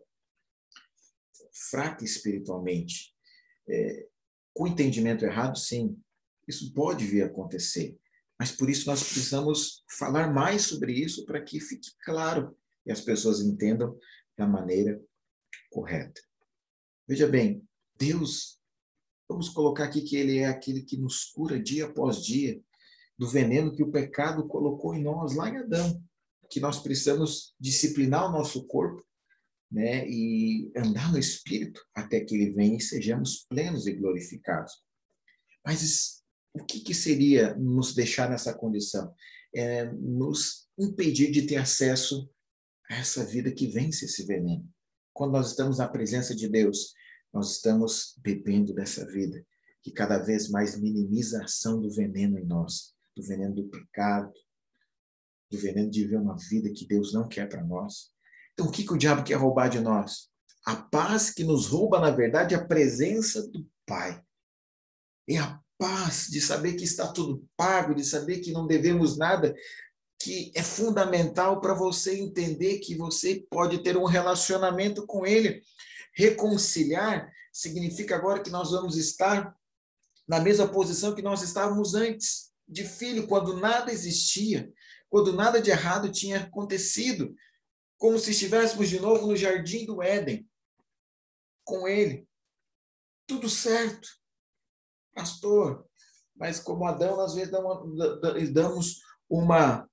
fraca 1.71 2.05
espiritualmente, 2.05 3.15
é, 3.69 4.09
com 4.55 4.67
entendimento 4.67 5.25
errado, 5.25 5.59
sim, 5.59 6.01
isso 6.47 6.73
pode 6.73 7.05
vir 7.05 7.23
a 7.23 7.27
acontecer. 7.27 7.99
Mas 8.39 8.51
por 8.51 8.69
isso 8.69 8.87
nós 8.87 9.03
precisamos 9.03 9.85
falar 9.89 10.33
mais 10.33 10.63
sobre 10.63 10.93
isso 10.93 11.25
para 11.25 11.43
que 11.43 11.61
fique 11.61 11.91
claro 12.05 12.57
e 12.85 12.91
as 12.91 13.01
pessoas 13.01 13.41
entendam 13.41 13.97
da 14.37 14.47
maneira 14.47 15.01
correta. 15.71 16.21
Veja 17.07 17.27
bem, 17.27 17.67
Deus, 17.97 18.61
vamos 19.33 19.49
colocar 19.49 19.85
aqui 19.85 20.03
que 20.03 20.17
Ele 20.17 20.39
é 20.39 20.47
aquele 20.47 20.83
que 20.83 20.97
nos 20.97 21.25
cura 21.25 21.61
dia 21.61 21.87
após 21.87 22.23
dia 22.23 22.61
do 23.19 23.27
veneno 23.27 23.75
que 23.75 23.83
o 23.83 23.91
pecado 23.91 24.47
colocou 24.47 24.95
em 24.95 25.03
nós 25.03 25.35
lá 25.35 25.49
em 25.49 25.57
Adão, 25.57 26.03
que 26.51 26.61
nós 26.61 26.79
precisamos 26.79 27.55
disciplinar 27.59 28.29
o 28.29 28.33
nosso 28.33 28.67
corpo 28.67 29.03
né, 29.71 30.07
e 30.07 30.71
andar 30.77 31.11
no 31.11 31.19
Espírito 31.19 31.83
até 31.95 32.21
que 32.21 32.35
ele 32.35 32.53
venha 32.53 32.77
e 32.77 32.81
sejamos 32.81 33.47
plenos 33.49 33.87
e 33.87 33.93
glorificados. 33.95 34.73
Mas 35.65 36.23
o 36.53 36.63
que, 36.65 36.81
que 36.81 36.93
seria 36.93 37.55
nos 37.55 37.95
deixar 37.95 38.29
nessa 38.29 38.53
condição? 38.53 39.15
É 39.55 39.91
nos 39.93 40.69
impedir 40.79 41.31
de 41.31 41.43
ter 41.43 41.57
acesso 41.57 42.29
a 42.91 42.97
essa 42.97 43.25
vida 43.25 43.51
que 43.51 43.67
vence 43.67 44.05
esse 44.05 44.27
veneno. 44.27 44.69
Quando 45.15 45.33
nós 45.33 45.51
estamos 45.51 45.79
na 45.79 45.89
presença 45.89 46.35
de 46.35 46.49
Deus, 46.49 46.93
nós 47.33 47.53
estamos 47.53 48.15
bebendo 48.23 48.75
dessa 48.75 49.07
vida 49.07 49.45
que 49.83 49.91
cada 49.91 50.19
vez 50.19 50.49
mais 50.49 50.79
minimiza 50.79 51.41
a 51.41 51.45
ação 51.45 51.81
do 51.81 51.91
veneno 51.91 52.39
em 52.39 52.45
nós, 52.45 52.95
do 53.17 53.23
veneno 53.23 53.55
do 53.55 53.69
pecado, 53.69 54.33
do 55.51 55.59
veneno 55.59 55.91
de 55.91 56.03
viver 56.03 56.19
uma 56.19 56.37
vida 56.37 56.73
que 56.73 56.87
Deus 56.87 57.13
não 57.13 57.29
quer 57.29 57.49
para 57.49 57.65
nós. 57.65 58.13
Então, 58.53 58.67
o 58.67 58.71
que, 58.71 58.85
que 58.85 58.93
o 58.93 58.99
diabo 58.99 59.25
quer 59.25 59.35
roubar 59.35 59.69
de 59.69 59.81
nós? 59.81 60.31
A 60.65 60.77
paz 60.77 61.31
que 61.31 61.43
nos 61.43 61.67
rouba, 61.67 62.01
na 62.01 62.11
verdade, 62.11 62.55
a 62.55 62.65
presença 62.65 63.47
do 63.51 63.67
Pai. 63.85 64.23
É 65.29 65.39
a 65.39 65.61
paz 65.77 66.29
de 66.31 66.41
saber 66.41 66.75
que 66.75 66.85
está 66.85 67.13
tudo 67.13 67.45
pago, 67.57 67.95
de 67.95 68.05
saber 68.05 68.39
que 68.39 68.53
não 68.53 68.67
devemos 68.67 69.19
nada, 69.19 69.55
que 70.23 70.53
é 70.55 70.63
fundamental 70.63 71.61
para 71.61 71.75
você 71.75 72.17
entender 72.17 72.79
que 72.79 72.95
você 72.97 73.45
pode 73.51 73.83
ter 73.83 73.97
um 73.97 74.05
relacionamento 74.05 75.05
com 75.07 75.27
Ele. 75.27 75.63
Reconciliar 76.13 77.33
significa 77.53 78.17
agora 78.17 78.43
que 78.43 78.51
nós 78.51 78.71
vamos 78.71 78.97
estar 78.97 79.57
na 80.29 80.41
mesma 80.41 80.69
posição 80.69 81.15
que 81.15 81.23
nós 81.23 81.43
estávamos 81.43 81.95
antes, 81.95 82.53
de 82.69 82.85
filho, 82.85 83.27
quando 83.27 83.57
nada 83.57 83.93
existia, 83.93 84.73
quando 85.11 85.33
nada 85.33 85.61
de 85.61 85.71
errado 85.71 86.11
tinha 86.11 86.45
acontecido 86.45 87.35
como 87.99 88.19
se 88.19 88.31
estivéssemos 88.31 88.89
de 88.89 88.99
novo 88.99 89.27
no 89.27 89.37
jardim 89.37 89.85
do 89.85 90.03
Éden, 90.03 90.49
com 91.65 91.87
ele. 91.87 92.27
Tudo 93.27 93.49
certo. 93.49 94.09
Pastor, 95.15 95.87
mas 96.35 96.59
como 96.59 96.87
Adão, 96.87 97.21
às 97.21 97.35
vezes 97.35 97.53
damos 98.53 99.03
uma, 99.29 99.89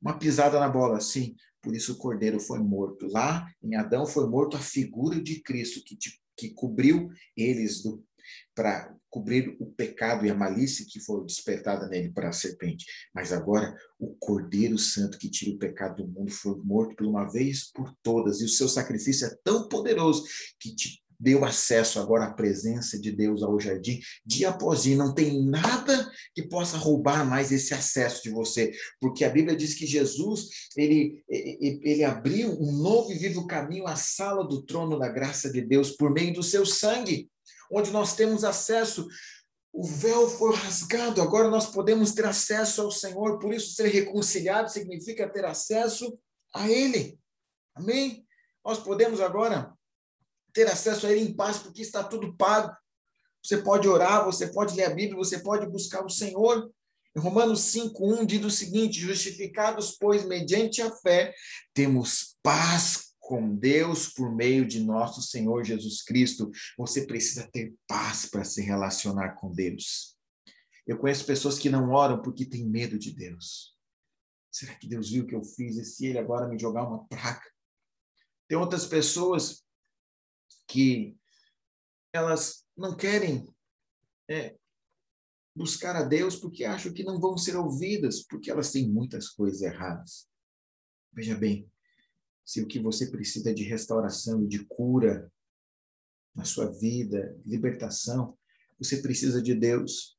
uma 0.00 0.18
pisada 0.18 0.58
na 0.58 0.68
bola, 0.68 1.00
sim. 1.00 1.36
Por 1.62 1.74
isso 1.74 1.92
o 1.92 1.98
cordeiro 1.98 2.40
foi 2.40 2.58
morto. 2.60 3.06
Lá 3.06 3.46
em 3.62 3.74
Adão 3.74 4.06
foi 4.06 4.28
morto 4.28 4.56
a 4.56 4.60
figura 4.60 5.20
de 5.20 5.40
Cristo 5.42 5.82
que, 5.84 5.96
que 6.36 6.50
cobriu 6.50 7.10
eles 7.36 7.82
do, 7.82 8.04
para 8.54 8.94
cobrir 9.10 9.56
o 9.58 9.66
pecado 9.66 10.26
e 10.26 10.30
a 10.30 10.34
malícia 10.34 10.84
que 10.88 11.00
foi 11.00 11.24
despertada 11.24 11.88
nele 11.88 12.12
para 12.12 12.28
a 12.28 12.32
serpente. 12.32 12.84
Mas 13.14 13.32
agora 13.32 13.74
o 13.98 14.14
Cordeiro 14.18 14.78
Santo 14.78 15.18
que 15.18 15.30
tira 15.30 15.54
o 15.54 15.58
pecado 15.58 16.02
do 16.02 16.08
mundo 16.08 16.30
foi 16.30 16.56
morto 16.62 16.94
por 16.96 17.06
uma 17.06 17.30
vez 17.30 17.70
por 17.72 17.94
todas, 18.02 18.40
e 18.40 18.44
o 18.44 18.48
seu 18.48 18.68
sacrifício 18.68 19.26
é 19.26 19.36
tão 19.42 19.68
poderoso 19.68 20.24
que 20.60 20.74
te 20.74 21.02
deu 21.18 21.44
acesso 21.44 21.98
agora 21.98 22.26
à 22.26 22.32
presença 22.32 22.98
de 22.98 23.10
Deus 23.10 23.42
ao 23.42 23.58
jardim, 23.58 24.00
dia 24.24 24.50
após 24.50 24.82
dia. 24.82 24.96
Não 24.96 25.14
tem 25.14 25.44
nada 25.44 26.10
que 26.34 26.42
possa 26.42 26.76
roubar 26.76 27.26
mais 27.26 27.50
esse 27.50 27.74
acesso 27.74 28.22
de 28.22 28.30
você, 28.30 28.72
porque 29.00 29.24
a 29.24 29.30
Bíblia 29.30 29.56
diz 29.56 29.74
que 29.74 29.86
Jesus, 29.86 30.48
ele, 30.76 31.22
ele 31.28 32.04
abriu 32.04 32.50
um 32.60 32.72
novo 32.72 33.12
e 33.12 33.18
vivo 33.18 33.46
caminho 33.46 33.86
à 33.86 33.96
sala 33.96 34.46
do 34.46 34.62
trono 34.62 34.98
da 34.98 35.08
graça 35.08 35.50
de 35.50 35.60
Deus 35.60 35.90
por 35.90 36.10
meio 36.12 36.32
do 36.32 36.42
seu 36.42 36.64
sangue 36.64 37.28
onde 37.70 37.90
nós 37.90 38.14
temos 38.14 38.44
acesso. 38.44 39.06
O 39.72 39.84
véu 39.84 40.28
foi 40.28 40.54
rasgado, 40.56 41.20
agora 41.20 41.48
nós 41.48 41.66
podemos 41.66 42.12
ter 42.12 42.24
acesso 42.24 42.80
ao 42.80 42.90
Senhor, 42.90 43.38
por 43.38 43.52
isso 43.52 43.74
ser 43.74 43.88
reconciliado 43.88 44.70
significa 44.70 45.28
ter 45.28 45.44
acesso 45.44 46.18
a 46.54 46.68
Ele. 46.68 47.18
Amém? 47.74 48.26
Nós 48.64 48.78
podemos 48.78 49.20
agora 49.20 49.72
ter 50.58 50.66
acesso 50.66 51.06
a 51.06 51.12
Ele 51.12 51.20
em 51.20 51.32
paz, 51.32 51.58
porque 51.58 51.80
está 51.80 52.02
tudo 52.02 52.34
pago. 52.34 52.76
Você 53.40 53.58
pode 53.58 53.86
orar, 53.86 54.24
você 54.24 54.48
pode 54.48 54.74
ler 54.74 54.86
a 54.86 54.94
Bíblia, 54.94 55.16
você 55.16 55.38
pode 55.38 55.64
buscar 55.70 56.04
o 56.04 56.10
Senhor. 56.10 56.68
Em 57.16 57.20
Romanos 57.20 57.60
5:1 57.72 58.26
diz 58.26 58.44
o 58.44 58.50
seguinte: 58.50 58.98
justificados, 58.98 59.96
pois, 60.00 60.24
mediante 60.24 60.82
a 60.82 60.90
fé, 60.90 61.32
temos 61.72 62.36
paz 62.42 63.14
com 63.20 63.54
Deus 63.54 64.08
por 64.08 64.34
meio 64.34 64.66
de 64.66 64.80
nosso 64.80 65.22
Senhor 65.22 65.62
Jesus 65.62 66.02
Cristo. 66.02 66.50
Você 66.76 67.06
precisa 67.06 67.48
ter 67.52 67.72
paz 67.86 68.26
para 68.26 68.42
se 68.42 68.60
relacionar 68.60 69.36
com 69.36 69.52
Deus. 69.52 70.16
Eu 70.84 70.98
conheço 70.98 71.24
pessoas 71.24 71.56
que 71.56 71.70
não 71.70 71.90
oram 71.90 72.20
porque 72.20 72.44
têm 72.44 72.66
medo 72.66 72.98
de 72.98 73.12
Deus. 73.14 73.76
Será 74.50 74.74
que 74.74 74.88
Deus 74.88 75.10
viu 75.10 75.22
o 75.22 75.26
que 75.26 75.36
eu 75.36 75.44
fiz? 75.44 75.76
E 75.76 75.84
se 75.84 76.06
Ele 76.06 76.18
agora 76.18 76.48
me 76.48 76.58
jogar 76.58 76.82
uma 76.82 77.06
praga? 77.06 77.44
Tem 78.48 78.58
outras 78.58 78.86
pessoas 78.86 79.62
que 80.68 81.16
elas 82.12 82.64
não 82.76 82.96
querem 82.96 83.48
é, 84.30 84.56
buscar 85.56 85.96
a 85.96 86.04
Deus 86.04 86.36
porque 86.36 86.64
acham 86.64 86.92
que 86.92 87.02
não 87.02 87.18
vão 87.18 87.36
ser 87.36 87.56
ouvidas, 87.56 88.22
porque 88.22 88.50
elas 88.50 88.70
têm 88.70 88.88
muitas 88.88 89.28
coisas 89.28 89.62
erradas. 89.62 90.28
Veja 91.12 91.34
bem, 91.34 91.68
se 92.44 92.62
o 92.62 92.66
que 92.66 92.78
você 92.78 93.10
precisa 93.10 93.50
é 93.50 93.54
de 93.54 93.64
restauração, 93.64 94.46
de 94.46 94.64
cura 94.66 95.32
na 96.34 96.44
sua 96.44 96.70
vida, 96.70 97.36
libertação, 97.44 98.38
você 98.78 98.98
precisa 98.98 99.42
de 99.42 99.54
Deus. 99.54 100.16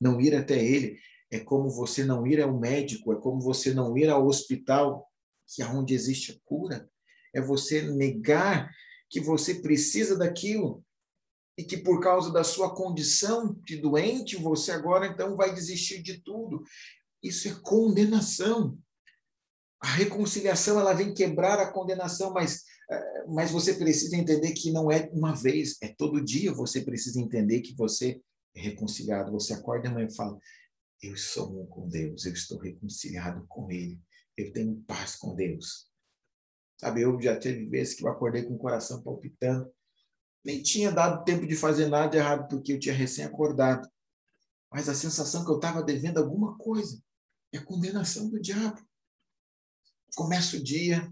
Não 0.00 0.20
ir 0.20 0.34
até 0.34 0.62
Ele 0.62 1.00
é 1.30 1.40
como 1.40 1.70
você 1.70 2.04
não 2.04 2.26
ir 2.26 2.42
ao 2.42 2.58
médico, 2.58 3.12
é 3.12 3.16
como 3.18 3.40
você 3.40 3.72
não 3.72 3.96
ir 3.96 4.10
ao 4.10 4.26
hospital, 4.26 5.10
que 5.46 5.62
é 5.62 5.66
onde 5.66 5.94
existe 5.94 6.32
a 6.32 6.38
cura. 6.44 6.90
É 7.34 7.40
você 7.40 7.80
negar 7.82 8.70
que 9.12 9.20
você 9.20 9.56
precisa 9.56 10.16
daquilo 10.16 10.82
e 11.56 11.62
que 11.62 11.76
por 11.76 12.00
causa 12.00 12.32
da 12.32 12.42
sua 12.42 12.74
condição 12.74 13.54
de 13.62 13.76
doente, 13.76 14.36
você 14.36 14.72
agora 14.72 15.06
então 15.06 15.36
vai 15.36 15.54
desistir 15.54 16.02
de 16.02 16.22
tudo. 16.22 16.64
Isso 17.22 17.46
é 17.46 17.54
condenação. 17.62 18.78
A 19.78 19.88
reconciliação 19.88 20.80
ela 20.80 20.94
vem 20.94 21.12
quebrar 21.12 21.60
a 21.60 21.70
condenação, 21.70 22.32
mas 22.32 22.64
eh, 22.90 23.26
mas 23.28 23.50
você 23.50 23.74
precisa 23.74 24.16
entender 24.16 24.52
que 24.52 24.72
não 24.72 24.90
é 24.90 25.10
uma 25.12 25.34
vez, 25.34 25.76
é 25.82 25.88
todo 25.88 26.24
dia 26.24 26.50
você 26.54 26.80
precisa 26.80 27.20
entender 27.20 27.60
que 27.60 27.74
você 27.74 28.18
é 28.54 28.60
reconciliado. 28.62 29.30
Você 29.32 29.52
acorda 29.52 29.90
amanhã 29.90 30.08
e 30.10 30.14
fala: 30.14 30.38
Eu 31.02 31.18
sou 31.18 31.60
um 31.60 31.66
com 31.66 31.86
Deus, 31.86 32.24
eu 32.24 32.32
estou 32.32 32.58
reconciliado 32.58 33.44
com 33.46 33.70
Ele, 33.70 34.00
eu 34.38 34.50
tenho 34.52 34.82
paz 34.86 35.16
com 35.16 35.34
Deus. 35.34 35.91
Sabe, 36.82 37.02
eu 37.02 37.20
já 37.22 37.38
teve 37.38 37.64
vezes 37.66 37.94
que 37.94 38.04
eu 38.04 38.08
acordei 38.08 38.42
com 38.42 38.54
o 38.54 38.58
coração 38.58 39.00
palpitando, 39.04 39.72
nem 40.44 40.60
tinha 40.60 40.90
dado 40.90 41.22
tempo 41.22 41.46
de 41.46 41.54
fazer 41.54 41.86
nada 41.86 42.16
errado, 42.16 42.48
porque 42.48 42.72
eu 42.72 42.78
tinha 42.80 42.92
recém-acordado. 42.92 43.88
Mas 44.68 44.88
a 44.88 44.94
sensação 44.94 45.44
que 45.44 45.50
eu 45.52 45.56
estava 45.56 45.80
devendo 45.80 46.18
alguma 46.18 46.58
coisa 46.58 47.00
é 47.52 47.58
a 47.58 47.64
condenação 47.64 48.28
do 48.28 48.40
diabo. 48.40 48.84
Começa 50.16 50.56
o 50.56 50.62
dia 50.62 51.08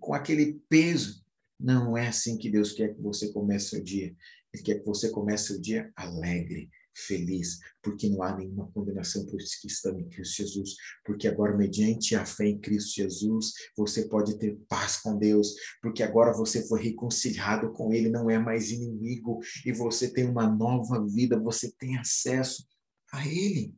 com 0.00 0.14
aquele 0.14 0.58
peso. 0.70 1.22
Não 1.60 1.98
é 1.98 2.08
assim 2.08 2.38
que 2.38 2.50
Deus 2.50 2.72
quer 2.72 2.94
que 2.94 3.02
você 3.02 3.30
comece 3.30 3.76
o 3.76 3.84
dia. 3.84 4.16
Ele 4.54 4.62
quer 4.62 4.78
que 4.78 4.86
você 4.86 5.10
comece 5.10 5.52
o 5.52 5.60
dia 5.60 5.92
alegre, 5.94 6.70
feliz, 6.94 7.58
porque 7.82 8.08
não 8.08 8.22
há 8.22 8.36
nenhuma 8.36 8.70
condenação 8.72 9.26
para 9.26 9.36
os 9.36 9.54
que 9.56 9.66
estão 9.66 9.98
em 9.98 10.08
Cristo 10.08 10.36
Jesus, 10.36 10.76
porque 11.04 11.26
agora, 11.26 11.56
mediante 11.56 12.14
a 12.14 12.24
fé 12.24 12.46
em 12.46 12.58
Cristo 12.58 12.94
Jesus, 12.94 13.52
você 13.76 14.08
pode 14.08 14.38
ter 14.38 14.56
paz 14.68 14.98
com 14.98 15.18
Deus, 15.18 15.54
porque 15.82 16.02
agora 16.02 16.32
você 16.32 16.66
foi 16.66 16.82
reconciliado 16.82 17.72
com 17.72 17.92
Ele, 17.92 18.08
não 18.08 18.30
é 18.30 18.38
mais 18.38 18.70
inimigo, 18.70 19.40
e 19.64 19.72
você 19.72 20.12
tem 20.12 20.28
uma 20.28 20.48
nova 20.48 21.04
vida, 21.06 21.38
você 21.38 21.70
tem 21.72 21.96
acesso 21.98 22.66
a 23.12 23.26
Ele. 23.26 23.74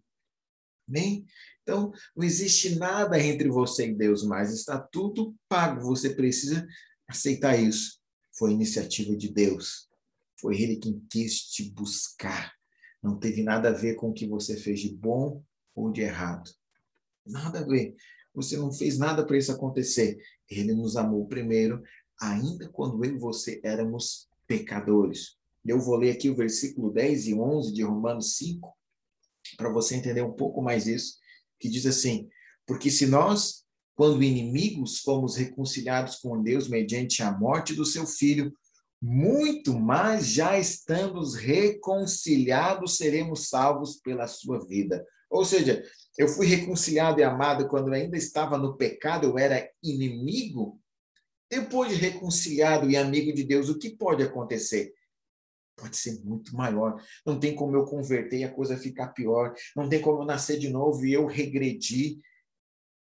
Amém? 0.88 1.26
Então, 1.62 1.90
não 2.14 2.24
existe 2.24 2.76
nada 2.76 3.20
entre 3.20 3.48
você 3.48 3.88
e 3.88 3.94
Deus 3.94 4.22
mais, 4.24 4.52
está 4.52 4.78
tudo 4.78 5.34
pago, 5.48 5.80
você 5.80 6.14
precisa 6.14 6.64
aceitar 7.08 7.58
isso. 7.58 7.98
Foi 8.38 8.52
iniciativa 8.52 9.16
de 9.16 9.32
Deus. 9.32 9.88
Foi 10.38 10.60
Ele 10.60 10.76
quem 10.76 11.00
quis 11.10 11.40
te 11.40 11.70
buscar. 11.70 12.55
Não 13.02 13.18
teve 13.18 13.42
nada 13.42 13.68
a 13.68 13.72
ver 13.72 13.94
com 13.94 14.10
o 14.10 14.12
que 14.12 14.26
você 14.26 14.56
fez 14.56 14.80
de 14.80 14.94
bom 14.94 15.42
ou 15.74 15.92
de 15.92 16.00
errado. 16.00 16.50
Nada 17.24 17.60
a 17.60 17.64
ver. 17.64 17.94
Você 18.34 18.56
não 18.56 18.72
fez 18.72 18.98
nada 18.98 19.24
para 19.24 19.38
isso 19.38 19.52
acontecer. 19.52 20.18
Ele 20.48 20.74
nos 20.74 20.96
amou 20.96 21.26
primeiro, 21.26 21.82
ainda 22.20 22.68
quando 22.68 23.04
eu 23.04 23.14
e 23.14 23.18
você 23.18 23.60
éramos 23.64 24.28
pecadores. 24.46 25.36
Eu 25.64 25.80
vou 25.80 25.96
ler 25.96 26.12
aqui 26.12 26.30
o 26.30 26.36
versículo 26.36 26.92
10 26.92 27.28
e 27.28 27.34
11 27.34 27.72
de 27.72 27.82
Romanos 27.82 28.36
5, 28.36 28.72
para 29.56 29.72
você 29.72 29.96
entender 29.96 30.22
um 30.22 30.32
pouco 30.32 30.62
mais 30.62 30.86
isso, 30.86 31.16
que 31.58 31.68
diz 31.68 31.86
assim: 31.86 32.28
Porque 32.66 32.90
se 32.90 33.06
nós, 33.06 33.64
quando 33.94 34.22
inimigos, 34.22 35.00
fomos 35.00 35.34
reconciliados 35.34 36.16
com 36.16 36.40
Deus 36.40 36.68
mediante 36.68 37.22
a 37.22 37.36
morte 37.36 37.74
do 37.74 37.84
seu 37.84 38.06
filho, 38.06 38.52
muito 39.00 39.78
mais 39.78 40.26
já 40.26 40.58
estamos 40.58 41.34
reconciliados, 41.34 42.96
seremos 42.96 43.48
salvos 43.48 43.96
pela 43.96 44.26
sua 44.26 44.64
vida. 44.66 45.04
Ou 45.30 45.44
seja, 45.44 45.82
eu 46.16 46.28
fui 46.28 46.46
reconciliado 46.46 47.20
e 47.20 47.24
amado 47.24 47.68
quando 47.68 47.92
ainda 47.92 48.16
estava 48.16 48.56
no 48.56 48.76
pecado, 48.76 49.26
eu 49.26 49.38
era 49.38 49.68
inimigo. 49.82 50.80
Depois 51.50 51.90
de 51.90 51.96
reconciliado 51.96 52.90
e 52.90 52.96
amigo 52.96 53.32
de 53.32 53.44
Deus, 53.44 53.68
o 53.68 53.78
que 53.78 53.90
pode 53.90 54.22
acontecer? 54.22 54.92
Pode 55.76 55.96
ser 55.96 56.18
muito 56.24 56.56
maior. 56.56 57.00
Não 57.24 57.38
tem 57.38 57.54
como 57.54 57.76
eu 57.76 57.84
converter 57.84 58.38
e 58.40 58.44
a 58.44 58.52
coisa 58.52 58.78
ficar 58.78 59.08
pior. 59.08 59.54
Não 59.76 59.88
tem 59.88 60.00
como 60.00 60.22
eu 60.22 60.26
nascer 60.26 60.58
de 60.58 60.70
novo 60.70 61.04
e 61.04 61.12
eu 61.12 61.26
regredir. 61.26 62.18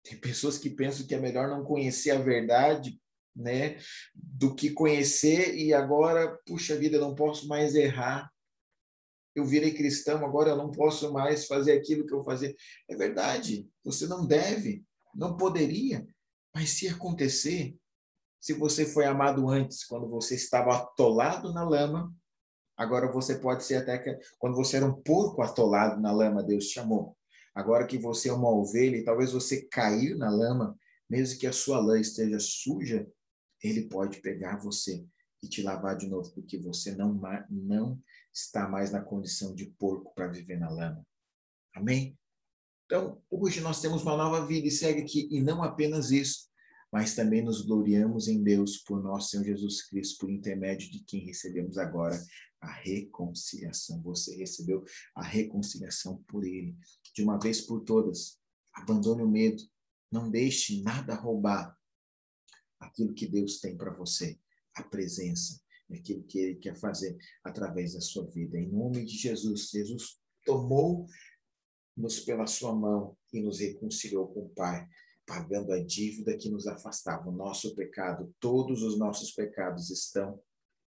Tem 0.03 0.19
pessoas 0.19 0.59
que 0.59 0.69
pensam 0.69 1.07
que 1.07 1.15
é 1.15 1.21
melhor 1.21 1.49
não 1.49 1.65
conhecer 1.65 2.11
a 2.11 2.19
verdade 2.19 3.01
né? 3.39 3.79
Do 4.15 4.55
que 4.55 4.71
conhecer 4.71 5.55
e 5.57 5.73
agora, 5.73 6.37
puxa 6.45 6.77
vida, 6.77 6.99
não 6.99 7.15
posso 7.15 7.47
mais 7.47 7.75
errar. 7.75 8.31
Eu 9.35 9.45
virei 9.45 9.73
cristão, 9.73 10.25
agora 10.25 10.51
eu 10.51 10.57
não 10.57 10.71
posso 10.71 11.13
mais 11.13 11.47
fazer 11.47 11.73
aquilo 11.73 12.05
que 12.05 12.13
eu 12.13 12.25
fazia. 12.25 12.55
É 12.89 12.97
verdade, 12.97 13.69
você 13.85 14.07
não 14.07 14.27
deve, 14.27 14.85
não 15.15 15.37
poderia, 15.37 16.07
mas 16.55 16.71
se 16.71 16.89
acontecer, 16.89 17.77
se 18.41 18.53
você 18.53 18.85
foi 18.85 19.05
amado 19.05 19.49
antes, 19.49 19.85
quando 19.85 20.09
você 20.09 20.35
estava 20.35 20.77
atolado 20.77 21.53
na 21.53 21.63
lama, 21.63 22.13
agora 22.77 23.11
você 23.11 23.37
pode 23.37 23.65
ser 23.65 23.77
até 23.77 23.99
que 23.99 24.19
quando 24.39 24.57
você 24.57 24.77
era 24.77 24.87
um 24.87 25.01
porco 25.03 25.43
atolado 25.43 26.01
na 26.01 26.11
lama, 26.11 26.43
Deus 26.43 26.67
te 26.67 26.75
chamou. 26.75 27.17
Agora 27.55 27.87
que 27.87 27.99
você 27.99 28.29
é 28.29 28.33
uma 28.33 28.51
ovelha 28.51 28.97
e 28.97 29.05
talvez 29.05 29.33
você 29.33 29.63
caiu 29.63 30.17
na 30.17 30.31
lama, 30.31 30.77
mesmo 31.09 31.39
que 31.39 31.47
a 31.47 31.53
sua 31.53 31.81
lã 31.81 31.99
esteja 31.99 32.39
suja, 32.39 33.07
ele 33.63 33.89
pode 33.89 34.21
pegar 34.21 34.57
você 34.59 35.07
e 35.43 35.49
te 35.49 35.63
lavar 35.63 35.97
de 35.97 36.07
novo, 36.09 36.31
porque 36.33 36.59
você 36.59 36.95
não, 36.95 37.21
não 37.51 38.01
está 38.33 38.69
mais 38.69 38.91
na 38.91 39.01
condição 39.01 39.55
de 39.55 39.67
porco 39.67 40.13
para 40.15 40.29
viver 40.29 40.59
na 40.59 40.69
lama. 40.69 41.07
Amém? 41.75 42.19
Então, 42.87 43.23
hoje 43.31 43.61
nós 43.61 43.81
temos 43.81 44.03
uma 44.03 44.17
nova 44.17 44.47
vida 44.47 44.67
e 44.67 44.71
segue 44.71 45.03
aqui, 45.03 45.29
e 45.31 45.41
não 45.41 45.63
apenas 45.63 46.11
isso, 46.11 46.49
mas 46.91 47.15
também 47.15 47.43
nos 47.43 47.61
gloriamos 47.61 48.29
em 48.29 48.43
Deus 48.43 48.79
por 48.79 49.03
nosso 49.03 49.31
Senhor 49.31 49.45
Jesus 49.45 49.83
Cristo, 49.87 50.19
por 50.19 50.31
intermédio 50.31 50.91
de 50.91 51.05
quem 51.05 51.25
recebemos 51.25 51.77
agora 51.77 52.19
a 52.61 52.73
reconciliação. 52.73 54.03
Você 54.03 54.37
recebeu 54.37 54.83
a 55.15 55.23
reconciliação 55.23 56.25
por 56.27 56.45
Ele, 56.45 56.75
de 57.15 57.23
uma 57.23 57.39
vez 57.39 57.61
por 57.61 57.81
todas. 57.81 58.39
Abandone 58.73 59.23
o 59.23 59.29
medo, 59.29 59.63
não 60.11 60.31
deixe 60.31 60.83
nada 60.83 61.15
roubar 61.15 61.78
aquilo 62.81 63.15
que 63.15 63.27
Deus 63.27 63.61
tem 63.61 63.77
para 63.77 63.93
você, 63.93 64.39
a 64.75 64.83
presença, 64.83 65.61
aquilo 65.91 66.23
que 66.25 66.39
Ele 66.39 66.55
quer 66.57 66.77
fazer 66.77 67.17
através 67.43 67.95
da 67.95 68.01
sua 68.01 68.27
vida. 68.27 68.59
Em 68.59 68.69
nome 68.69 69.05
de 69.05 69.17
Jesus, 69.17 69.71
Jesus 69.71 70.19
tomou-nos 70.45 72.21
pela 72.25 72.47
sua 72.47 72.75
mão 72.75 73.17
e 73.33 73.41
nos 73.41 73.61
reconciliou 73.61 74.29
com 74.29 74.47
o 74.47 74.51
Pai, 74.51 74.87
pagando 75.27 75.73
a 75.73 75.85
dívida 75.85 76.37
que 76.37 76.49
nos 76.49 76.67
afastava, 76.67 77.29
o 77.29 77.33
nosso 77.33 77.75
pecado. 77.75 78.35
Todos 78.41 78.83
os 78.83 78.99
nossos 78.99 79.33
pecados 79.33 79.91
estão 79.91 80.41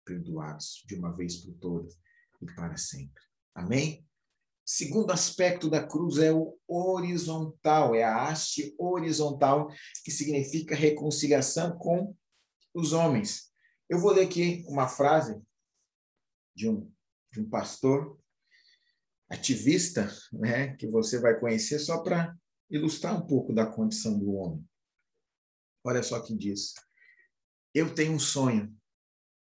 perdoados 0.06 0.84
de 0.88 0.96
uma 0.96 1.12
vez 1.12 1.38
por 1.38 1.54
todas 1.56 1.98
e 2.42 2.46
para 2.46 2.78
sempre. 2.78 3.24
Amém? 3.54 4.06
Segundo 4.74 5.12
aspecto 5.12 5.70
da 5.70 5.86
cruz 5.86 6.18
é 6.18 6.32
o 6.32 6.58
horizontal, 6.66 7.94
é 7.94 8.04
a 8.04 8.30
haste 8.30 8.74
horizontal, 8.80 9.68
que 10.02 10.10
significa 10.10 10.74
reconciliação 10.74 11.78
com 11.78 12.16
os 12.74 12.94
homens. 12.94 13.52
Eu 13.90 14.00
vou 14.00 14.14
ler 14.14 14.28
aqui 14.28 14.64
uma 14.70 14.88
frase 14.88 15.44
de 16.56 16.70
um, 16.70 16.90
de 17.34 17.42
um 17.42 17.50
pastor 17.50 18.18
ativista, 19.30 20.10
né, 20.32 20.74
que 20.78 20.88
você 20.88 21.20
vai 21.20 21.38
conhecer 21.38 21.78
só 21.78 22.02
para 22.02 22.34
ilustrar 22.70 23.22
um 23.22 23.28
pouco 23.28 23.54
da 23.54 23.66
condição 23.66 24.18
do 24.18 24.32
homem. 24.36 24.66
Olha 25.84 26.02
só 26.02 26.18
que 26.22 26.34
diz: 26.34 26.76
Eu 27.74 27.94
tenho 27.94 28.14
um 28.14 28.20
sonho 28.20 28.74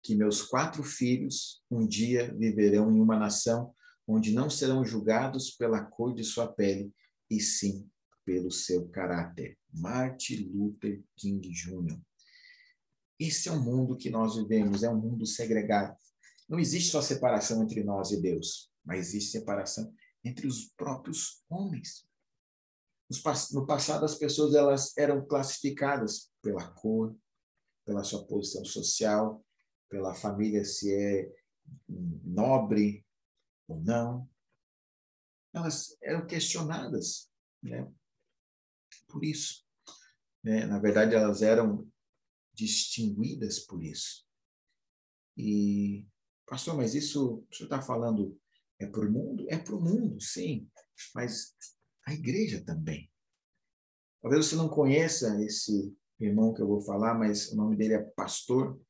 que 0.04 0.14
meus 0.14 0.40
quatro 0.40 0.84
filhos 0.84 1.64
um 1.68 1.84
dia 1.84 2.32
viverão 2.32 2.92
em 2.92 3.00
uma 3.00 3.18
nação 3.18 3.74
onde 4.06 4.32
não 4.32 4.48
serão 4.48 4.84
julgados 4.84 5.50
pela 5.50 5.84
cor 5.84 6.14
de 6.14 6.22
sua 6.22 6.46
pele, 6.46 6.92
e 7.30 7.40
sim 7.40 7.88
pelo 8.24 8.50
seu 8.50 8.88
caráter. 8.88 9.58
Martin 9.72 10.50
Luther 10.52 11.02
King 11.16 11.48
Jr. 11.48 12.00
Esse 13.18 13.48
é 13.48 13.52
o 13.52 13.60
mundo 13.60 13.96
que 13.96 14.10
nós 14.10 14.36
vivemos, 14.36 14.82
é 14.82 14.90
um 14.90 15.00
mundo 15.00 15.26
segregado. 15.26 15.96
Não 16.48 16.58
existe 16.58 16.90
só 16.90 17.00
separação 17.00 17.62
entre 17.62 17.82
nós 17.82 18.10
e 18.10 18.20
Deus, 18.20 18.70
mas 18.84 19.08
existe 19.08 19.30
separação 19.30 19.92
entre 20.24 20.46
os 20.46 20.66
próprios 20.76 21.42
homens. 21.48 22.06
No 23.52 23.64
passado, 23.64 24.04
as 24.04 24.16
pessoas 24.16 24.54
elas 24.54 24.96
eram 24.98 25.24
classificadas 25.24 26.30
pela 26.42 26.68
cor, 26.72 27.16
pela 27.84 28.02
sua 28.02 28.26
posição 28.26 28.64
social, 28.64 29.44
pela 29.88 30.14
família 30.14 30.64
se 30.64 30.92
é 30.92 31.32
nobre 31.88 33.05
ou 33.68 33.80
não. 33.80 34.28
Elas 35.52 35.96
eram 36.02 36.26
questionadas, 36.26 37.30
né? 37.62 37.90
Por 39.08 39.24
isso, 39.24 39.64
né? 40.42 40.66
na 40.66 40.78
verdade, 40.78 41.14
elas 41.14 41.42
eram 41.42 41.90
distinguidas 42.52 43.60
por 43.60 43.82
isso. 43.82 44.26
E, 45.36 46.06
pastor, 46.46 46.76
mas 46.76 46.94
isso 46.94 47.46
o 47.50 47.54
senhor 47.54 47.66
está 47.66 47.82
falando 47.82 48.38
é 48.78 48.86
para 48.86 49.06
o 49.06 49.10
mundo? 49.10 49.46
É 49.48 49.58
para 49.58 49.74
o 49.74 49.80
mundo, 49.80 50.20
sim, 50.20 50.68
mas 51.14 51.54
a 52.06 52.12
igreja 52.12 52.62
também. 52.64 53.10
Talvez 54.20 54.46
você 54.46 54.56
não 54.56 54.68
conheça 54.68 55.42
esse 55.42 55.96
irmão 56.18 56.52
que 56.52 56.60
eu 56.60 56.66
vou 56.66 56.80
falar, 56.80 57.14
mas 57.14 57.52
o 57.52 57.56
nome 57.56 57.76
dele 57.76 57.94
é 57.94 58.02
Pastor. 58.02 58.80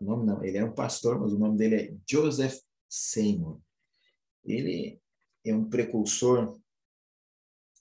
O 0.00 0.04
nome 0.04 0.26
não, 0.26 0.42
ele 0.44 0.58
é 0.58 0.64
um 0.64 0.74
pastor, 0.74 1.20
mas 1.20 1.32
o 1.32 1.38
nome 1.38 1.56
dele 1.56 1.74
é 1.76 1.96
Joseph 2.08 2.58
Seymour. 2.88 3.60
Ele 4.46 5.00
é 5.44 5.54
um 5.54 5.68
precursor 5.68 6.58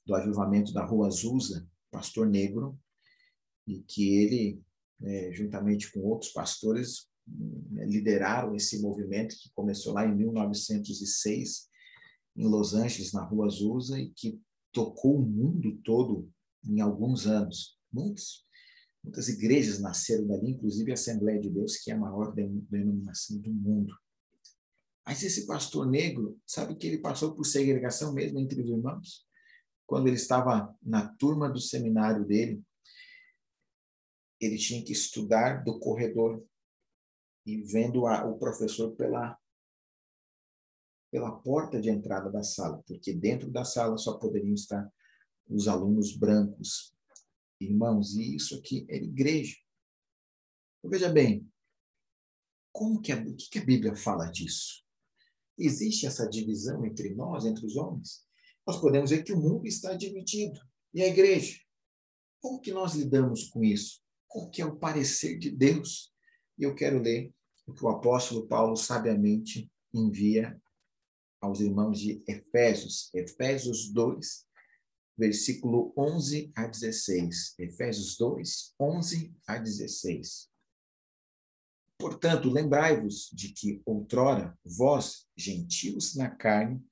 do 0.06 0.16
avivamento 0.16 0.74
da 0.74 0.86
Rua 0.86 1.08
Azusa, 1.08 1.68
pastor 1.92 2.28
negro, 2.28 2.78
e 3.68 3.82
que 3.82 4.16
ele, 4.18 4.62
né, 5.00 5.32
juntamente 5.32 5.92
com 5.92 6.02
outros 6.02 6.32
pastores, 6.32 7.08
né, 7.28 7.86
lideraram 7.86 8.56
esse 8.56 8.82
movimento 8.82 9.36
que 9.40 9.52
começou 9.54 9.94
lá 9.94 10.06
em 10.06 10.16
1906, 10.16 11.70
em 12.36 12.48
Los 12.48 12.74
Angeles, 12.74 13.14
na 13.14 13.24
Rua 13.24 13.48
Azusa, 13.48 14.00
e 14.00 14.12
que 14.12 14.40
tocou 14.72 15.20
o 15.20 15.26
mundo 15.26 15.78
todo 15.84 16.30
em 16.64 16.82
alguns 16.82 17.26
anos. 17.26 17.80
Muitos, 17.92 18.46
muitas 19.04 19.30
igrejas 19.30 19.80
nasceram 19.80 20.28
dali, 20.28 20.52
inclusive 20.52 20.92
a 20.92 20.96
Assembleia 20.96 21.40
de 21.40 21.50
Deus, 21.50 21.78
que 21.78 21.92
é 21.92 21.94
a 21.94 22.00
maior 22.00 22.34
denominação 22.34 23.40
do 23.40 23.52
mundo. 23.54 23.96
Mas 25.06 25.22
esse 25.22 25.46
pastor 25.46 25.86
negro, 25.86 26.40
sabe 26.48 26.76
que 26.76 26.88
ele 26.88 26.98
passou 26.98 27.36
por 27.36 27.46
segregação 27.46 28.12
mesmo 28.14 28.40
entre 28.40 28.62
os 28.62 28.68
irmãos? 28.68 29.26
Quando 29.86 30.08
ele 30.08 30.16
estava 30.16 30.76
na 30.82 31.08
turma 31.16 31.48
do 31.48 31.60
seminário 31.60 32.26
dele, 32.26 32.64
ele 34.42 34.58
tinha 34.58 34.84
que 34.84 34.92
estudar 34.92 35.64
do 35.64 35.80
corredor 35.80 36.44
e 37.46 37.62
vendo 37.62 38.08
a, 38.08 38.26
o 38.26 38.40
professor 38.40 38.96
pela 38.96 39.38
pela 41.12 41.32
porta 41.32 41.80
de 41.80 41.90
entrada 41.90 42.30
da 42.30 42.44
sala, 42.44 42.84
porque 42.86 43.14
dentro 43.14 43.50
da 43.50 43.64
sala 43.64 43.98
só 43.98 44.18
poderiam 44.18 44.54
estar 44.54 44.92
os 45.48 45.66
alunos 45.66 46.14
brancos. 46.14 46.94
Irmãos, 47.58 48.16
e 48.16 48.36
isso 48.36 48.58
aqui 48.58 48.86
é 48.90 48.98
igreja. 48.98 49.56
Então, 50.78 50.92
veja 50.92 51.08
bem, 51.08 51.50
como 52.70 53.02
que 53.02 53.14
a, 53.14 53.24
que 53.24 53.60
a 53.60 53.64
Bíblia 53.64 53.96
fala 53.96 54.30
disso? 54.30 54.85
Existe 55.58 56.06
essa 56.06 56.28
divisão 56.28 56.86
entre 56.86 57.14
nós, 57.16 57.46
entre 57.46 57.66
os 57.66 57.76
homens? 57.76 58.26
Nós 58.68 58.80
podemos 58.80 59.10
ver 59.12 59.24
que 59.24 59.34
o 59.34 59.40
mundo 59.40 59.66
está 59.66 59.94
dividido. 59.94 60.60
E 60.94 61.02
a 61.02 61.08
igreja? 61.08 61.60
Como 62.42 62.60
que 62.60 62.72
nós 62.72 62.94
lidamos 62.94 63.50
com 63.50 63.64
isso? 63.64 64.02
Qual 64.28 64.50
que 64.50 64.62
é 64.62 64.66
o 64.66 64.76
parecer 64.76 65.38
de 65.38 65.50
Deus? 65.50 66.14
E 66.58 66.64
eu 66.64 66.76
quero 66.76 67.02
ler 67.02 67.34
o 67.68 67.74
que 67.74 67.84
o 67.84 67.90
apóstolo 67.90 68.48
Paulo 68.48 68.76
sabiamente 68.76 69.72
envia 69.94 70.60
aos 71.42 71.60
irmãos 71.60 72.00
de 72.00 72.24
Efésios, 72.28 73.14
Efésios 73.14 73.92
2, 73.92 74.46
versículo 75.18 75.94
11 75.98 76.52
a 76.56 76.68
16. 76.68 77.56
Efésios 77.60 78.18
2, 78.18 78.74
11 78.80 79.36
a 79.48 79.58
16. 79.58 80.50
Portanto, 81.98 82.50
lembrai-vos 82.50 83.30
de 83.34 83.50
que 83.50 83.82
outrora 83.86 84.58
vós, 84.66 85.26
gentios 85.36 86.16
na 86.16 86.30
carne, 86.30 86.84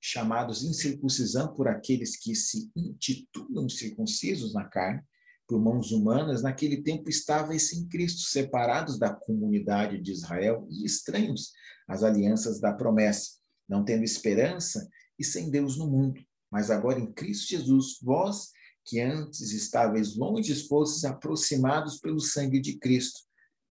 chamados 0.00 0.62
incircuncisão 0.62 1.54
por 1.54 1.66
aqueles 1.66 2.16
que 2.16 2.34
se 2.34 2.70
intitulam 2.76 3.68
circuncisos 3.68 4.52
na 4.52 4.64
carne, 4.64 5.02
por 5.46 5.60
mãos 5.60 5.92
humanas, 5.92 6.42
naquele 6.42 6.82
tempo 6.82 7.08
estavais 7.08 7.68
sem 7.68 7.86
Cristo, 7.88 8.20
separados 8.20 8.98
da 8.98 9.12
comunidade 9.12 10.00
de 10.00 10.12
Israel 10.12 10.66
e 10.70 10.84
estranhos 10.84 11.52
às 11.88 12.02
alianças 12.02 12.60
da 12.60 12.72
promessa, 12.72 13.38
não 13.68 13.84
tendo 13.84 14.04
esperança 14.04 14.88
e 15.18 15.24
sem 15.24 15.50
Deus 15.50 15.76
no 15.76 15.90
mundo. 15.90 16.20
Mas 16.50 16.70
agora 16.70 17.00
em 17.00 17.12
Cristo 17.12 17.48
Jesus, 17.48 17.98
vós 18.02 18.50
que 18.84 19.00
antes 19.00 19.52
estáveis 19.52 20.16
longe, 20.16 20.54
fostes 20.66 21.04
aproximados 21.04 21.98
pelo 21.98 22.20
sangue 22.20 22.60
de 22.60 22.78
Cristo, 22.78 23.20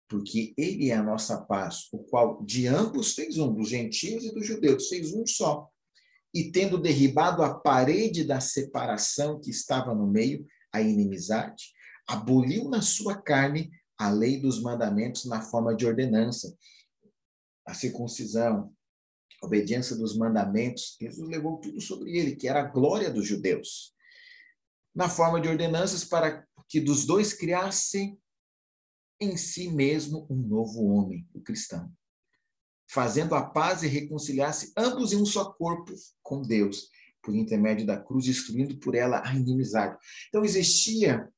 porque 0.09 0.55
ele 0.57 0.91
é 0.91 0.95
a 0.95 1.03
nossa 1.03 1.41
paz, 1.43 1.89
o 1.93 1.99
qual 1.99 2.43
de 2.45 2.67
ambos 2.67 3.15
fez 3.15 3.39
um, 3.39 3.53
dos 3.53 3.69
gentios 3.69 4.25
e 4.25 4.33
dos 4.33 4.47
judeus, 4.47 4.89
fez 4.89 5.13
um 5.13 5.27
só. 5.27 5.69
E 6.33 6.51
tendo 6.51 6.79
derribado 6.79 7.43
a 7.43 7.55
parede 7.55 8.25
da 8.25 8.41
separação 8.41 9.41
que 9.41 9.51
estava 9.51 9.95
no 9.95 10.07
meio, 10.07 10.47
a 10.73 10.81
inimizade, 10.81 11.73
aboliu 12.07 12.69
na 12.69 12.83
sua 12.83 13.21
carne 13.21 13.71
a 13.97 14.11
lei 14.11 14.41
dos 14.41 14.61
mandamentos 14.61 15.25
na 15.25 15.41
forma 15.41 15.75
de 15.75 15.87
ordenança, 15.87 16.55
a 17.67 17.73
circuncisão, 17.73 18.75
a 19.43 19.47
obediência 19.47 19.97
dos 19.97 20.17
mandamentos, 20.17 20.97
Jesus 21.01 21.29
levou 21.29 21.59
tudo 21.59 21.81
sobre 21.81 22.17
ele, 22.17 22.37
que 22.37 22.49
era 22.49 22.61
a 22.61 22.69
glória 22.69 23.11
dos 23.11 23.27
judeus, 23.27 23.95
na 24.95 25.09
forma 25.09 25.41
de 25.41 25.49
ordenanças 25.49 26.05
para 26.05 26.47
que 26.69 26.81
dos 26.81 27.07
dois 27.07 27.33
criassem 27.33 28.19
em 29.21 29.37
si 29.37 29.71
mesmo 29.71 30.27
um 30.31 30.37
novo 30.37 30.85
homem, 30.85 31.27
o 31.33 31.41
cristão, 31.41 31.91
fazendo 32.91 33.35
a 33.35 33.45
paz 33.45 33.83
e 33.83 33.89
reconciliasse 33.89 34.73
ambos 34.77 35.13
em 35.13 35.17
um 35.17 35.27
só 35.27 35.53
corpo 35.53 35.93
com 36.23 36.43
Deus, 36.43 36.89
por 37.23 37.35
intermédio 37.35 37.87
da 37.87 38.01
cruz, 38.01 38.27
destruindo 38.27 38.79
por 38.79 38.95
ela 38.95 39.23
a 39.27 39.35
inimizade. 39.35 39.97
Então 40.29 40.45
existia 40.45 41.29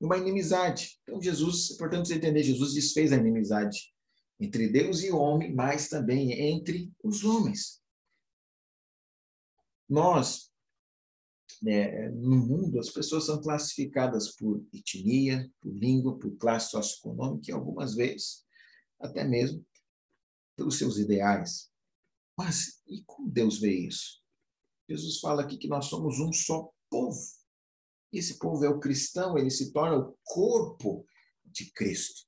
uma 0.00 0.18
inimizade. 0.18 0.98
Então 1.02 1.22
Jesus, 1.22 1.76
portanto, 1.76 2.06
você 2.06 2.16
entender, 2.16 2.42
Jesus 2.42 2.74
desfez 2.74 3.12
a 3.12 3.16
inimizade 3.16 3.92
entre 4.38 4.68
Deus 4.68 5.02
e 5.02 5.10
o 5.10 5.16
homem, 5.16 5.54
mas 5.54 5.88
também 5.88 6.32
entre 6.32 6.92
os 7.02 7.24
homens. 7.24 7.80
Nós, 9.88 10.51
né, 11.62 12.08
no 12.10 12.36
mundo, 12.36 12.80
as 12.80 12.90
pessoas 12.90 13.24
são 13.24 13.40
classificadas 13.40 14.34
por 14.34 14.66
etnia, 14.72 15.48
por 15.60 15.72
língua, 15.72 16.18
por 16.18 16.36
classe 16.36 16.70
socioeconômica 16.70 17.50
e 17.50 17.54
algumas 17.54 17.94
vezes 17.94 18.44
até 19.00 19.24
mesmo 19.24 19.64
pelos 20.56 20.76
seus 20.76 20.98
ideais. 20.98 21.70
Mas 22.36 22.82
e 22.88 23.02
como 23.04 23.30
Deus 23.30 23.60
vê 23.60 23.72
isso? 23.72 24.20
Jesus 24.88 25.20
fala 25.20 25.42
aqui 25.42 25.56
que 25.56 25.68
nós 25.68 25.86
somos 25.86 26.18
um 26.18 26.32
só 26.32 26.68
povo. 26.90 27.20
Esse 28.12 28.38
povo 28.38 28.64
é 28.64 28.68
o 28.68 28.80
cristão, 28.80 29.38
ele 29.38 29.50
se 29.50 29.72
torna 29.72 29.98
o 29.98 30.18
corpo 30.24 31.06
de 31.44 31.70
Cristo. 31.72 32.26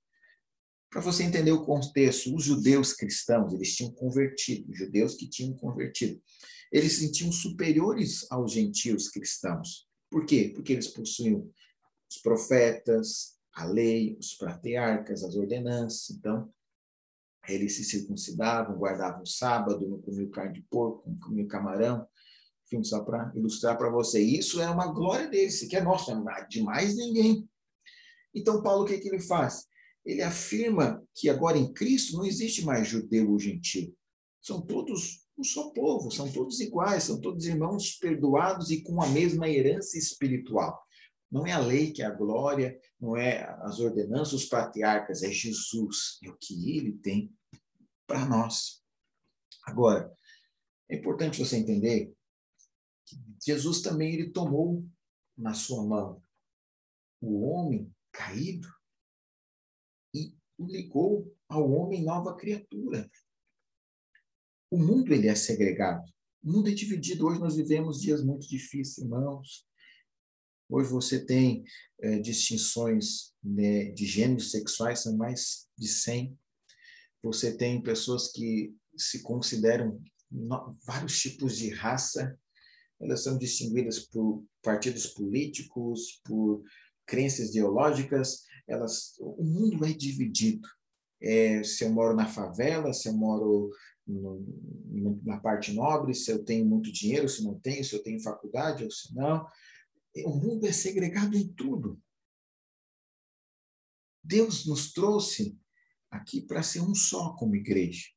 Para 0.89 1.01
você 1.01 1.25
entender 1.25 1.51
o 1.51 1.65
contexto, 1.65 2.35
os 2.35 2.45
judeus 2.45 2.93
cristãos, 2.93 3.53
eles 3.53 3.75
tinham 3.75 3.93
convertido, 3.93 4.71
os 4.71 4.79
judeus 4.79 5.15
que 5.17 5.29
tinham 5.29 5.55
convertido, 5.57 6.23
eles 6.75 6.95
se 6.95 7.07
sentiam 7.07 7.31
superiores 7.31 8.27
aos 8.33 8.53
gentios 8.53 9.09
cristãos. 9.09 9.87
Por 10.11 10.27
quê? 10.27 10.51
Porque 10.53 10.72
eles 10.72 10.89
possuíam 10.89 11.49
os 12.11 12.18
profetas, 12.18 13.39
a 13.55 13.64
lei, 13.64 14.16
os 14.18 14.35
patriarcas, 14.35 15.22
as 15.22 15.37
ordenanças. 15.37 16.11
Então, 16.11 16.53
eles 17.47 17.77
se 17.77 17.85
circuncidavam, 17.85 18.77
guardavam 18.77 19.22
o 19.22 19.27
sábado, 19.27 19.89
não 19.89 20.03
comiam 20.03 20.29
carne 20.31 20.55
de 20.55 20.62
porco, 20.68 21.09
não 21.09 21.16
comiam 21.20 21.47
camarão, 21.47 22.09
enfim, 22.66 22.83
só 22.83 23.05
para 23.05 23.33
ilustrar 23.37 23.79
para 23.79 23.89
você. 23.89 24.20
Isso 24.20 24.61
é 24.61 24.68
uma 24.68 24.89
glória 24.89 25.29
deles, 25.29 25.61
que 25.61 25.77
é 25.77 25.81
nosso, 25.81 26.12
não 26.12 26.29
é 26.29 26.45
de 26.45 26.61
mais 26.61 26.97
ninguém. 26.97 27.49
Então, 28.35 28.61
Paulo, 28.64 28.83
o 28.83 28.87
que, 28.87 28.99
que 28.99 29.09
ele 29.09 29.20
faz? 29.20 29.68
Ele 30.05 30.22
afirma 30.22 31.01
que 31.14 31.29
agora 31.29 31.57
em 31.57 31.72
Cristo 31.72 32.16
não 32.16 32.25
existe 32.25 32.64
mais 32.64 32.89
judeu 32.89 33.31
ou 33.31 33.39
gentil. 33.39 33.97
São 34.43 34.61
todos 34.61 35.24
um 35.37 35.45
só 35.45 35.70
povo, 35.70 36.11
são 36.11 36.30
todos 36.32 36.61
iguais, 36.61 37.05
são 37.05 37.20
todos 37.20 37.47
irmãos 37.47 37.97
perdoados 37.97 38.70
e 38.70 38.82
com 38.82 39.03
a 39.03 39.09
mesma 39.09 39.49
herança 39.49 39.99
espiritual. 39.99 40.85
Não 41.30 41.47
é 41.47 41.53
a 41.53 41.59
lei 41.59 41.93
que 41.93 42.03
é 42.03 42.07
a 42.07 42.14
glória, 42.14 42.78
não 43.01 43.16
é 43.16 43.45
as 43.62 43.80
ordenanças 43.80 44.30
dos 44.30 44.45
patriarcas, 44.45 45.22
é 45.22 45.30
Jesus, 45.30 46.18
é 46.22 46.28
o 46.28 46.37
que 46.37 46.76
ele 46.76 46.93
tem 46.99 47.35
para 48.07 48.24
nós. 48.24 48.82
Agora, 49.64 50.12
é 50.89 50.97
importante 50.97 51.39
você 51.39 51.57
entender 51.57 52.14
que 53.07 53.16
Jesus 53.45 53.82
também 53.82 54.14
ele 54.14 54.30
tomou 54.30 54.85
na 55.37 55.55
sua 55.55 55.85
mão 55.85 56.22
o 57.20 57.49
homem 57.49 57.93
caído 58.12 58.68
e 60.14 60.37
o 60.57 60.66
ligou 60.66 61.35
ao 61.49 61.68
homem 61.70 62.05
nova 62.05 62.37
criatura. 62.37 63.11
O 64.75 64.77
mundo 64.77 65.14
ele 65.14 65.29
é 65.29 65.37
segregado. 65.37 66.03
O 66.43 66.51
mundo 66.51 66.68
é 66.68 66.75
dividido. 66.75 67.29
Hoje 67.29 67.39
nós 67.39 67.55
vivemos 67.55 68.01
dias 68.01 68.25
muito 68.25 68.49
difíceis, 68.49 68.99
irmãos. 68.99 69.64
Hoje 70.68 70.91
você 70.91 71.25
tem 71.25 71.62
é, 72.01 72.18
distinções 72.18 73.33
né, 73.41 73.93
de 73.93 74.05
gêneros 74.05 74.51
sexuais, 74.51 74.99
são 74.99 75.16
mais 75.16 75.68
de 75.79 75.87
100. 75.87 76.37
Você 77.22 77.57
tem 77.57 77.81
pessoas 77.85 78.33
que 78.33 78.75
se 78.97 79.22
consideram 79.22 80.03
no, 80.29 80.77
vários 80.85 81.20
tipos 81.20 81.57
de 81.57 81.70
raça, 81.70 82.37
elas 83.01 83.22
são 83.22 83.39
distinguidas 83.39 84.01
por 84.01 84.45
partidos 84.61 85.07
políticos, 85.07 86.20
por 86.25 86.64
crenças 87.07 87.51
ideológicas, 87.51 88.43
elas, 88.66 89.14
o 89.20 89.45
mundo 89.45 89.85
é 89.85 89.93
dividido. 89.93 90.68
É, 91.22 91.62
se 91.62 91.85
eu 91.85 91.91
moro 91.91 92.16
na 92.16 92.27
favela, 92.27 92.93
se 92.93 93.09
eu 93.09 93.14
moro 93.14 93.70
no, 94.07 95.21
na 95.23 95.41
parte 95.41 95.73
nobre, 95.73 96.15
se 96.15 96.31
eu 96.31 96.45
tenho 96.45 96.67
muito 96.67 96.93
dinheiro, 96.93 97.29
se 97.29 97.43
não 97.43 97.59
tenho, 97.59 97.85
se 97.85 97.95
eu 97.95 98.03
tenho 98.03 98.23
faculdade 98.23 98.85
ou 98.85 98.91
se 98.91 99.15
não. 99.15 99.47
O 100.25 100.37
mundo 100.37 100.67
é 100.67 100.73
segregado 100.73 101.37
em 101.37 101.49
tudo. 101.53 102.01
Deus 104.23 104.67
nos 104.67 104.93
trouxe 104.93 105.59
aqui 106.11 106.41
para 106.41 106.63
ser 106.63 106.81
um 106.81 106.95
só 106.95 107.35
como 107.35 107.57
igreja. 107.57 108.09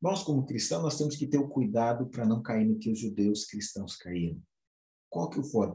Nós, 0.00 0.22
como 0.22 0.46
cristãos, 0.46 0.82
nós 0.82 0.98
temos 0.98 1.16
que 1.16 1.26
ter 1.26 1.38
o 1.38 1.48
cuidado 1.48 2.08
para 2.08 2.26
não 2.26 2.42
cair 2.42 2.66
no 2.66 2.78
que 2.78 2.90
os 2.90 2.98
judeus 2.98 3.44
cristãos 3.44 3.96
caíram. 3.96 4.42
Qual 5.08 5.28
que 5.28 5.42
foi? 5.42 5.68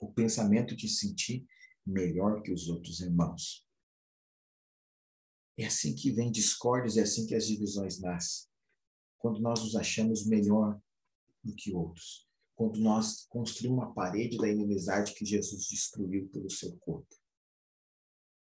O 0.00 0.12
pensamento 0.12 0.76
de 0.76 0.88
sentir 0.88 1.46
melhor 1.86 2.42
que 2.42 2.52
os 2.52 2.68
outros 2.68 3.00
irmãos. 3.00 3.66
É 5.58 5.66
assim 5.66 5.94
que 5.94 6.10
vem 6.10 6.30
discórdias, 6.30 6.96
é 6.96 7.02
assim 7.02 7.26
que 7.26 7.34
as 7.34 7.46
divisões 7.46 8.00
nascem. 8.00 8.51
Quando 9.22 9.40
nós 9.40 9.62
nos 9.62 9.76
achamos 9.76 10.26
melhor 10.26 10.76
do 11.44 11.54
que 11.54 11.72
outros. 11.72 12.28
Quando 12.56 12.80
nós 12.80 13.24
construímos 13.28 13.78
uma 13.78 13.94
parede 13.94 14.36
da 14.36 14.48
inimizade 14.48 15.14
que 15.14 15.24
Jesus 15.24 15.68
destruiu 15.68 16.28
pelo 16.28 16.50
seu 16.50 16.76
corpo. 16.78 17.14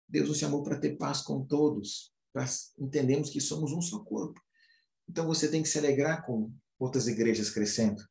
Deus 0.10 0.28
nos 0.28 0.40
chamou 0.40 0.64
para 0.64 0.80
ter 0.80 0.98
paz 0.98 1.22
com 1.22 1.46
todos, 1.46 2.12
para 2.34 2.46
entendermos 2.80 3.30
que 3.30 3.40
somos 3.40 3.72
um 3.72 3.82
só 3.82 4.00
corpo. 4.00 4.42
Então 5.08 5.28
você 5.28 5.48
tem 5.48 5.62
que 5.62 5.70
se 5.70 5.78
alegrar 5.78 6.26
com 6.26 6.52
outras 6.80 7.08
igrejas 7.08 7.52
crescendo. 7.52 8.04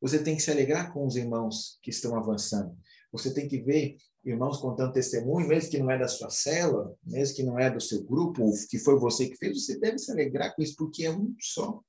Você 0.00 0.20
tem 0.20 0.34
que 0.34 0.42
se 0.42 0.50
alegrar 0.50 0.92
com 0.92 1.06
os 1.06 1.14
irmãos 1.14 1.78
que 1.80 1.90
estão 1.90 2.16
avançando. 2.16 2.76
Você 3.12 3.32
tem 3.32 3.46
que 3.46 3.62
ver 3.62 3.96
irmãos 4.24 4.58
contando 4.58 4.92
testemunho, 4.92 5.46
mesmo 5.46 5.70
que 5.70 5.78
não 5.78 5.92
é 5.92 5.96
da 5.96 6.08
sua 6.08 6.28
célula, 6.28 6.92
mesmo 7.04 7.36
que 7.36 7.44
não 7.44 7.56
é 7.56 7.70
do 7.70 7.80
seu 7.80 8.02
grupo, 8.02 8.50
que 8.68 8.80
foi 8.80 8.98
você 8.98 9.28
que 9.28 9.36
fez, 9.36 9.64
você 9.64 9.78
deve 9.78 9.98
se 9.98 10.10
alegrar 10.10 10.54
com 10.56 10.62
isso, 10.62 10.74
porque 10.76 11.04
é 11.04 11.12
um 11.12 11.32
só 11.38 11.80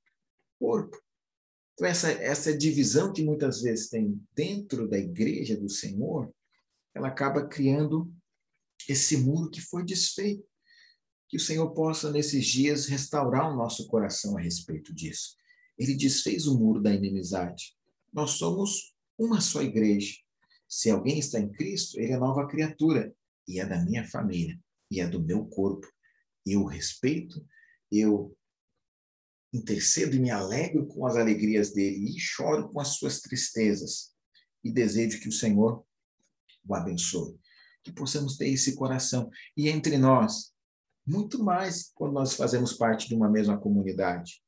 corpo. 0.59 0.97
Então, 1.73 1.87
essa, 1.87 2.11
essa 2.11 2.57
divisão 2.57 3.13
que 3.13 3.23
muitas 3.23 3.61
vezes 3.61 3.89
tem 3.89 4.19
dentro 4.35 4.87
da 4.87 4.97
igreja 4.97 5.55
do 5.55 5.69
Senhor, 5.69 6.33
ela 6.93 7.09
acaba 7.09 7.47
criando 7.47 8.11
esse 8.89 9.17
muro 9.17 9.49
que 9.49 9.61
foi 9.61 9.83
desfeito. 9.83 10.43
Que 11.29 11.37
o 11.37 11.39
Senhor 11.39 11.71
possa, 11.73 12.11
nesses 12.11 12.45
dias, 12.45 12.87
restaurar 12.87 13.51
o 13.51 13.55
nosso 13.55 13.87
coração 13.87 14.37
a 14.37 14.41
respeito 14.41 14.93
disso. 14.93 15.35
Ele 15.77 15.93
desfez 15.93 16.47
o 16.47 16.57
muro 16.57 16.81
da 16.81 16.93
inimizade. 16.93 17.75
Nós 18.11 18.31
somos 18.31 18.95
uma 19.17 19.41
só 19.41 19.61
igreja. 19.61 20.15
Se 20.67 20.89
alguém 20.89 21.19
está 21.19 21.39
em 21.39 21.51
Cristo, 21.51 21.99
ele 21.99 22.13
é 22.13 22.17
nova 22.17 22.47
criatura 22.47 23.13
e 23.47 23.59
é 23.59 23.65
da 23.65 23.83
minha 23.83 24.07
família 24.07 24.59
e 24.89 24.99
é 24.99 25.07
do 25.07 25.21
meu 25.21 25.45
corpo. 25.45 25.87
Eu 26.45 26.65
respeito, 26.65 27.45
eu 27.91 28.36
intercedo 29.53 30.15
e 30.15 30.19
me 30.19 30.29
alegro 30.29 30.85
com 30.87 31.05
as 31.05 31.15
alegrias 31.15 31.73
dele 31.73 32.15
e 32.15 32.19
choro 32.19 32.69
com 32.69 32.79
as 32.79 32.89
suas 32.89 33.21
tristezas 33.21 34.11
e 34.63 34.71
desejo 34.71 35.19
que 35.19 35.29
o 35.29 35.31
Senhor 35.31 35.85
o 36.67 36.75
abençoe. 36.75 37.39
Que 37.83 37.91
possamos 37.91 38.35
ter 38.35 38.49
esse 38.49 38.75
coração. 38.75 39.29
E 39.55 39.69
entre 39.69 39.97
nós, 39.97 40.51
muito 41.05 41.41
mais 41.41 41.91
quando 41.95 42.13
nós 42.13 42.33
fazemos 42.33 42.73
parte 42.73 43.07
de 43.07 43.15
uma 43.15 43.29
mesma 43.29 43.57
comunidade. 43.57 44.43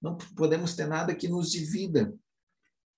Não 0.00 0.16
podemos 0.36 0.74
ter 0.74 0.88
nada 0.88 1.14
que 1.14 1.28
nos 1.28 1.52
divida. 1.52 2.12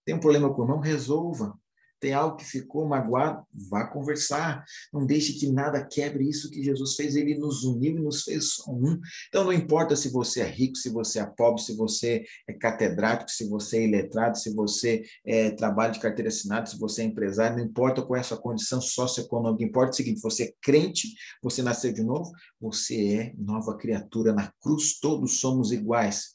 Tem 0.07 0.15
um 0.15 0.21
problema 0.21 0.53
com 0.53 0.63
o 0.63 0.65
irmão? 0.65 0.81
Resolva 0.81 1.59
tem 2.05 2.13
algo 2.13 2.37
que 2.37 2.45
ficou 2.45 2.87
magoado, 2.87 3.47
vá 3.71 3.87
conversar. 3.87 4.63
Não 4.93 5.07
deixe 5.07 5.33
que 5.33 5.51
nada 5.51 5.83
quebre 5.83 6.29
isso 6.29 6.51
que 6.51 6.63
Jesus 6.63 6.97
fez. 6.97 7.17
Ele 7.17 7.35
nos 7.39 7.65
uniu 7.65 7.97
e 7.97 8.03
nos 8.03 8.25
fez 8.25 8.57
só 8.57 8.71
um. 8.71 9.01
Então, 9.29 9.43
não 9.43 9.53
importa 9.55 9.97
se 9.97 10.11
você 10.11 10.43
é 10.43 10.47
rico, 10.47 10.77
se 10.77 10.91
você 10.91 11.19
é 11.19 11.25
pobre, 11.25 11.63
se 11.63 11.75
você 11.75 12.23
é 12.47 12.53
catedrático, 12.53 13.31
se 13.31 13.49
você 13.49 13.79
é 13.79 13.89
iletrado, 13.89 14.37
se 14.37 14.55
você 14.55 15.03
é, 15.25 15.51
trabalha 15.53 15.93
de 15.93 15.99
carteira 15.99 16.29
assinada, 16.29 16.67
se 16.67 16.79
você 16.79 17.01
é 17.01 17.05
empresário, 17.07 17.57
não 17.57 17.65
importa 17.65 18.03
qual 18.03 18.19
é 18.19 18.21
a 18.21 18.23
sua 18.23 18.37
condição 18.37 18.83
socioeconômica. 18.83 19.65
Importa 19.65 19.93
o 19.93 19.97
seguinte: 19.97 20.21
você 20.21 20.43
é 20.45 20.53
crente, 20.61 21.09
você 21.43 21.63
nasceu 21.63 21.91
de 21.91 22.05
novo, 22.05 22.31
você 22.61 23.15
é 23.15 23.35
nova 23.39 23.79
criatura. 23.79 24.35
Na 24.35 24.53
cruz, 24.61 25.01
todos 25.01 25.41
somos 25.41 25.73
iguais. 25.73 26.35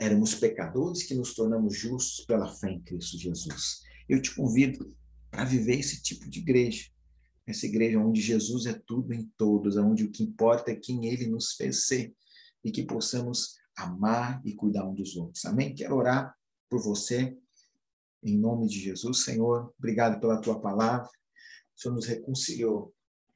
Éramos 0.00 0.34
pecadores 0.34 1.04
que 1.04 1.14
nos 1.14 1.34
tornamos 1.34 1.78
justos 1.78 2.24
pela 2.26 2.48
fé 2.48 2.72
em 2.72 2.80
Cristo 2.80 3.16
Jesus. 3.16 3.86
Eu 4.08 4.22
te 4.22 4.34
convido 4.34 4.96
para 5.30 5.44
viver 5.44 5.78
esse 5.78 6.02
tipo 6.02 6.28
de 6.28 6.40
igreja. 6.40 6.90
Essa 7.46 7.66
igreja 7.66 7.98
onde 7.98 8.20
Jesus 8.20 8.66
é 8.66 8.72
tudo 8.72 9.12
em 9.12 9.30
todos, 9.36 9.76
onde 9.76 10.04
o 10.04 10.10
que 10.10 10.22
importa 10.22 10.70
é 10.70 10.76
quem 10.76 11.06
ele 11.06 11.26
nos 11.26 11.52
fez 11.52 11.86
ser 11.86 12.14
e 12.64 12.70
que 12.70 12.84
possamos 12.84 13.56
amar 13.76 14.40
e 14.44 14.54
cuidar 14.54 14.86
um 14.86 14.94
dos 14.94 15.16
outros. 15.16 15.44
Amém? 15.44 15.74
Quero 15.74 15.94
orar 15.94 16.34
por 16.68 16.82
você, 16.82 17.36
em 18.22 18.36
nome 18.36 18.66
de 18.66 18.80
Jesus. 18.80 19.24
Senhor, 19.24 19.72
obrigado 19.78 20.20
pela 20.20 20.40
tua 20.40 20.60
palavra. 20.60 21.08
O 21.76 21.80
Senhor 21.80 21.94
nos 21.94 22.06
reconciliou. 22.06 22.94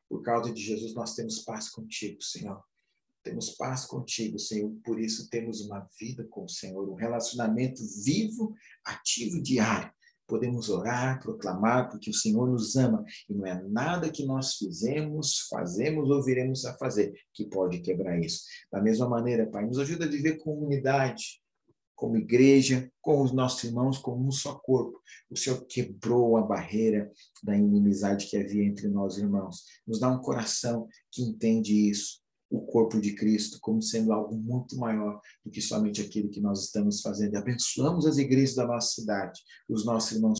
Por 0.08 0.22
causa 0.22 0.52
de 0.52 0.60
Jesus, 0.60 0.94
nós 0.94 1.14
temos 1.14 1.40
paz 1.40 1.70
contigo, 1.70 2.22
Senhor. 2.22 2.62
Temos 3.22 3.50
paz 3.50 3.86
contigo, 3.86 4.38
Senhor. 4.38 4.70
Por 4.84 5.00
isso, 5.00 5.30
temos 5.30 5.60
uma 5.60 5.88
vida 5.98 6.24
com 6.24 6.44
o 6.44 6.48
Senhor, 6.48 6.88
um 6.88 6.96
relacionamento 6.96 7.82
vivo, 8.04 8.54
ativo, 8.84 9.40
diário 9.40 9.92
podemos 10.26 10.68
orar, 10.68 11.20
proclamar, 11.20 11.88
porque 11.90 12.10
o 12.10 12.14
Senhor 12.14 12.48
nos 12.48 12.76
ama 12.76 13.04
e 13.28 13.34
não 13.34 13.46
é 13.46 13.62
nada 13.68 14.10
que 14.10 14.24
nós 14.24 14.54
fizemos, 14.54 15.46
fazemos 15.50 16.10
ou 16.10 16.22
viremos 16.22 16.64
a 16.64 16.76
fazer 16.76 17.12
que 17.32 17.44
pode 17.44 17.80
quebrar 17.80 18.18
isso. 18.18 18.42
Da 18.70 18.80
mesma 18.80 19.08
maneira, 19.08 19.46
Pai, 19.46 19.66
nos 19.66 19.78
ajuda 19.78 20.04
a 20.04 20.08
viver 20.08 20.38
comunidade, 20.38 21.40
como 21.94 22.16
igreja, 22.16 22.90
com 23.00 23.22
os 23.22 23.32
nossos 23.32 23.62
irmãos, 23.62 23.98
como 23.98 24.26
um 24.26 24.32
só 24.32 24.54
corpo. 24.54 25.00
O 25.30 25.36
Senhor 25.36 25.64
quebrou 25.66 26.36
a 26.36 26.42
barreira 26.42 27.10
da 27.44 27.56
inimizade 27.56 28.26
que 28.26 28.36
havia 28.36 28.64
entre 28.64 28.88
nós, 28.88 29.18
irmãos. 29.18 29.64
Nos 29.86 30.00
dá 30.00 30.08
um 30.08 30.20
coração 30.20 30.88
que 31.12 31.22
entende 31.22 31.90
isso 31.90 32.21
o 32.53 32.61
corpo 32.61 33.00
de 33.00 33.14
Cristo 33.14 33.59
como 33.61 33.80
sendo 33.80 34.12
algo 34.12 34.36
muito 34.36 34.76
maior 34.76 35.18
do 35.42 35.50
que 35.50 35.62
somente 35.62 36.03
aquilo 36.03 36.28
que 36.28 36.40
nós 36.40 36.64
estamos 36.64 37.00
fazendo. 37.00 37.32
E 37.32 37.36
abençoamos 37.38 38.07
as 38.07 38.18
igrejas 38.18 38.55
da 38.55 38.66
nossa 38.66 39.00
cidade, 39.00 39.40
os 39.68 39.86
nossos 39.86 40.12
irmãos 40.12 40.30